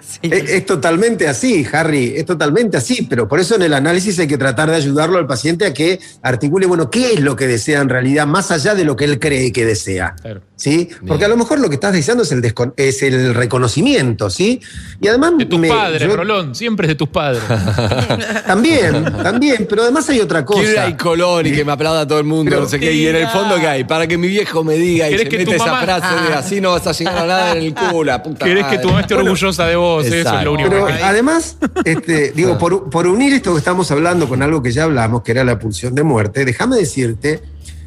Sí. 0.00 0.20
Es, 0.30 0.50
es 0.50 0.66
totalmente 0.66 1.26
así, 1.26 1.66
Harry, 1.72 2.14
es 2.16 2.24
totalmente 2.26 2.76
así, 2.76 3.02
pero 3.08 3.26
por 3.28 3.40
eso 3.40 3.56
en 3.56 3.62
el 3.62 3.74
análisis 3.74 4.18
hay 4.18 4.28
que 4.28 4.38
tratar 4.38 4.70
de 4.70 4.76
ayudarlo 4.76 5.18
al 5.18 5.26
paciente 5.26 5.66
a 5.66 5.74
que 5.74 5.98
articule, 6.22 6.66
bueno, 6.66 6.90
qué 6.90 7.14
es 7.14 7.20
lo 7.20 7.34
que 7.34 7.46
desea 7.46 7.80
en 7.80 7.88
realidad, 7.88 8.26
más 8.26 8.50
allá 8.50 8.74
de 8.74 8.84
lo 8.84 8.94
que 8.96 9.04
él 9.04 9.18
cree 9.18 9.52
que 9.52 9.64
desea. 9.64 10.14
Claro. 10.20 10.42
¿Sí? 10.54 10.88
Porque 11.06 11.24
a 11.26 11.28
lo 11.28 11.36
mejor 11.36 11.60
lo 11.60 11.68
que 11.68 11.74
estás 11.74 11.92
deseando 11.92 12.22
es 12.22 12.32
el, 12.32 12.42
es 12.76 13.02
el 13.02 13.34
reconocimiento, 13.34 14.30
¿sí? 14.30 14.60
Y 15.02 15.08
además. 15.08 15.32
De 15.36 15.44
tus 15.44 15.58
me- 15.58 15.68
padres, 15.68 16.00
yo- 16.02 16.16
Rolón, 16.16 16.54
siempre 16.54 16.86
es 16.86 16.88
de 16.90 16.94
tus 16.94 17.08
padres. 17.08 17.42
También, 18.46 19.04
también, 19.22 19.66
pero 19.68 19.82
además 19.82 20.08
hay 20.08 20.20
otra 20.20 20.44
cosa. 20.44 20.62
Quiero 20.62 20.88
ir 20.88 20.96
Colón 20.96 21.46
y 21.46 21.52
que 21.52 21.64
me 21.64 21.72
aplauda 21.72 22.06
todo 22.06 22.18
el 22.18 22.24
mundo, 22.24 22.50
Pero- 22.50 22.62
no 22.62 22.68
sé 22.68 22.78
qué. 22.80 22.92
Y 22.92 23.06
en 23.06 23.16
el 23.16 23.28
fondo, 23.28 23.56
¿qué 23.56 23.66
hay? 23.66 23.84
Para 23.84 24.06
que 24.06 24.16
mi 24.16 24.28
viejo 24.28 24.64
me 24.64 24.74
diga 24.74 25.08
y 25.10 25.15
¿Querés 25.24 25.38
que 25.38 25.44
tu 25.44 25.52
esa 25.52 25.66
mamá- 25.66 25.82
frase 25.82 26.22
de 26.28 26.34
así 26.34 26.60
no 26.60 26.70
vas 26.72 26.86
a 26.86 26.92
llegar 26.92 27.18
a 27.18 27.26
nada 27.26 27.52
en 27.52 27.58
el 27.62 27.74
culo, 27.74 28.04
la 28.04 28.22
puta 28.22 28.44
Querés 28.44 28.66
que 28.66 28.78
tu 28.78 28.88
mamá 28.88 29.00
esté 29.00 29.14
Bueno, 29.14 29.30
orgullosa 29.32 29.66
de 29.66 29.76
vos, 29.76 30.06
eso 30.06 30.36
es 30.38 30.44
lo 30.44 30.52
único 30.52 30.68
Pero 30.70 30.86
que 30.86 30.92
además, 30.94 31.56
este, 31.84 32.30
digo, 32.32 32.58
por, 32.58 32.90
por 32.90 33.06
unir 33.06 33.32
esto 33.34 33.52
que 33.52 33.58
estamos 33.58 33.90
hablando 33.90 34.28
con 34.28 34.42
algo 34.42 34.62
que 34.62 34.72
ya 34.72 34.84
hablamos, 34.84 35.22
que 35.22 35.32
era 35.32 35.44
la 35.44 35.58
pulsión 35.58 35.94
de 35.94 36.02
muerte, 36.02 36.44
déjame 36.44 36.76
decirte 36.76 37.42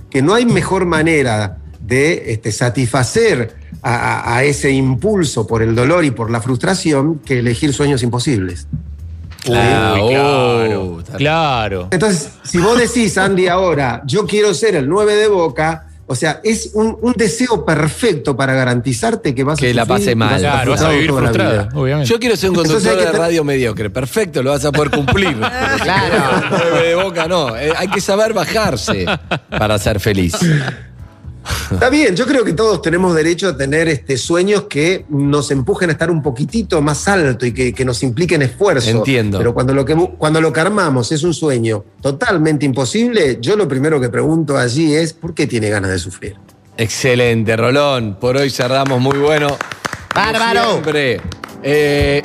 que 0.10 0.22
no 0.22 0.34
hay 0.34 0.46
mejor 0.46 0.86
manera 0.86 1.58
de 1.80 2.32
este, 2.34 2.52
satisfacer 2.52 3.56
a, 3.82 3.96
a- 3.96 4.38
a 4.38 4.44
ese 4.44 4.72
impulso 4.72 5.48
por 5.48 5.62
el 5.62 5.74
dolor 5.76 6.04
y 6.06 6.12
por 6.12 6.30
la 6.32 6.42
frustración 6.42 7.20
que 7.20 7.40
elegir 7.40 7.74
sueños 7.74 8.04
imposibles. 8.04 8.68
Ah, 9.52 9.96
Uy, 9.96 10.16
oh, 10.16 11.02
claro. 11.06 11.18
Claro. 11.18 11.88
Entonces, 11.92 12.30
si 12.44 12.58
vos 12.58 12.78
decís, 12.78 13.18
Andy, 13.18 13.48
ahora, 13.48 14.02
yo 14.06 14.26
quiero 14.28 14.54
ser 14.54 14.76
el 14.76 14.88
9 14.90 15.16
de 15.16 15.28
Boca, 15.28 15.88
o 16.12 16.16
sea, 16.16 16.42
es 16.44 16.72
un, 16.74 16.98
un 17.02 17.14
deseo 17.14 17.64
perfecto 17.64 18.36
para 18.36 18.56
garantizarte 18.56 19.36
que 19.36 19.44
vas 19.44 19.60
a 19.60 19.62
Que 19.62 19.76
la 19.76 19.86
pase 19.86 20.16
mal. 20.16 20.40
Claro, 20.40 20.72
vas 20.72 20.82
a 20.82 20.90
vivir 20.90 21.12
frustrada, 21.12 21.52
vida. 21.66 21.70
obviamente. 21.76 22.10
Yo 22.10 22.20
quiero 22.20 22.36
ser 22.36 22.50
un 22.50 22.56
conductor 22.56 22.98
que 22.98 23.06
de 23.06 23.12
radio 23.12 23.44
mediocre. 23.44 23.92
Perfecto, 23.92 24.42
lo 24.42 24.50
vas 24.50 24.66
a 24.66 24.72
poder 24.72 24.90
cumplir. 24.90 25.38
Claro. 25.84 26.82
De 26.82 26.96
boca 26.96 27.28
no. 27.28 27.56
Eh, 27.56 27.72
hay 27.78 27.90
que 27.90 28.02
saber 28.02 28.34
bajarse 28.34 29.06
para 29.50 29.78
ser 29.78 30.00
feliz. 30.00 30.34
Está 31.72 31.90
bien, 31.90 32.16
yo 32.16 32.26
creo 32.26 32.44
que 32.44 32.54
todos 32.54 32.82
tenemos 32.82 33.16
derecho 33.16 33.50
a 33.50 33.58
tener 33.58 33.88
este, 33.88 34.18
sueños 34.18 34.64
que 34.64 35.06
nos 35.10 35.52
empujen 35.52 35.90
a 35.90 35.94
estar 35.94 36.10
un 36.10 36.22
poquitito 36.22 36.82
más 36.82 37.08
alto 37.08 37.46
y 37.46 37.54
que, 37.54 37.74
que 37.74 37.86
nos 37.86 38.04
impliquen 38.04 38.42
esfuerzo. 38.42 38.90
Entiendo. 38.90 39.38
Pero 39.38 39.54
cuando 39.54 39.74
lo, 39.74 39.86
que, 39.86 39.96
cuando 40.18 40.42
lo 40.42 40.52
que 40.52 40.60
armamos 40.60 41.12
es 41.12 41.24
un 41.24 41.34
sueño 41.34 41.84
totalmente 42.02 42.66
imposible, 42.66 43.38
yo 43.40 43.56
lo 43.56 43.68
primero 43.68 44.00
que 44.02 44.10
pregunto 44.10 44.58
allí 44.58 44.96
es, 44.96 45.14
¿por 45.14 45.34
qué 45.34 45.48
tiene 45.48 45.70
ganas 45.70 45.92
de 45.92 46.00
sufrir? 46.00 46.36
Excelente, 46.78 47.56
Rolón. 47.56 48.18
Por 48.20 48.38
hoy 48.38 48.50
cerramos 48.50 49.00
muy 49.00 49.18
bueno. 49.18 49.50
Como 49.50 50.26
Bárbaro. 50.26 50.72
Siempre. 50.72 51.22
Eh, 51.62 52.22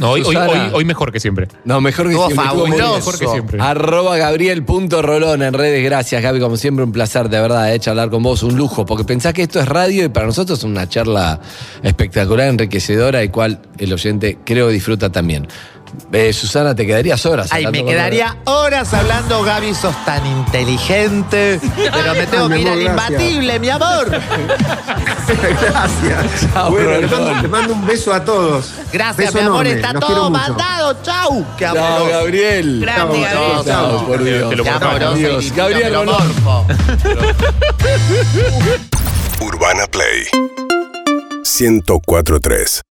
No, 0.00 0.10
hoy, 0.10 0.22
hoy, 0.22 0.34
hoy- 0.34 0.70
hoy 0.72 0.84
mejor 0.84 1.12
que 1.12 1.20
siempre. 1.20 1.46
no, 1.64 1.80
mejor 1.80 2.08
que 2.08 2.14
siempre. 2.14 2.34
estuvo 2.34 2.44
fabuloso. 2.66 2.94
Mejor 2.96 3.18
que 3.18 3.26
siempre. 3.28 3.58
Arroba 3.60 4.16
Gabriel.rolón 4.16 5.42
en 5.42 5.52
redes. 5.54 5.84
Gracias, 5.84 6.22
Gaby. 6.22 6.40
Como 6.40 6.56
siempre, 6.56 6.84
un 6.84 6.92
placer 6.92 7.28
de 7.28 7.40
verdad 7.40 7.72
eh, 7.74 7.78
charlar 7.78 8.10
con 8.10 8.22
vos. 8.22 8.42
Un 8.42 8.56
lujo, 8.56 8.86
porque 8.86 9.04
pensás 9.04 9.32
que 9.34 9.42
esto 9.42 9.60
es 9.60 9.68
radio 9.68 10.04
y 10.04 10.08
para 10.08 10.26
nosotros 10.26 10.58
es 10.58 10.64
una 10.64 10.88
charla 10.88 11.40
espectacular, 11.82 12.48
enriquecedora 12.48 13.22
y 13.22 13.28
cual 13.28 13.60
el 13.78 13.92
oyente 13.92 14.38
creo 14.44 14.68
disfruta 14.68 15.10
también. 15.12 15.46
Eh, 16.12 16.32
Susana, 16.32 16.74
te 16.74 16.86
quedarías 16.86 17.24
horas. 17.26 17.48
Ay, 17.52 17.66
me 17.66 17.80
con 17.80 17.88
quedaría 17.88 18.36
horas 18.44 18.92
hablando, 18.94 19.42
Gaby, 19.42 19.74
sos 19.74 19.94
tan 20.04 20.24
inteligente. 20.26 21.60
Pero 21.76 22.14
me 22.14 22.26
tengo 22.26 22.44
Ay, 22.46 22.50
que 22.50 22.54
mi 22.56 22.60
ir 22.62 22.68
amor, 22.68 22.78
al 22.78 22.84
gracias. 22.84 23.10
imbatible, 23.10 23.60
mi 23.60 23.68
amor. 23.70 24.10
Gracias. 25.60 26.70
Bueno, 26.70 26.90
le 26.98 27.06
mando, 27.06 27.42
le 27.42 27.48
mando 27.48 27.72
un 27.74 27.86
beso 27.86 28.12
a 28.12 28.24
todos. 28.24 28.72
Gracias, 28.92 29.32
Beso 29.32 29.38
mi 29.38 29.44
amor. 29.46 29.66
enorme, 29.66 29.80
Está 29.80 29.92
los 29.92 30.00
todo 30.00 30.30
mandado. 30.30 30.96
Chau. 31.02 31.46
Qué 31.56 31.64
Chao, 31.66 31.76
amoroso. 31.76 32.10
Gabriel. 32.10 32.80
Grande, 32.80 33.20
Gabriel. 33.20 33.32
chao. 33.32 33.64
Chao, 33.64 34.06
por 34.06 34.18
Te- 34.18 34.24
Dios. 34.24 34.50
te 34.50 34.56
lo 34.56 34.64
Dios. 34.64 35.52
Gabriel. 35.54 35.94
Urbana 39.40 39.86
Play 39.86 40.26
1043 41.44 42.82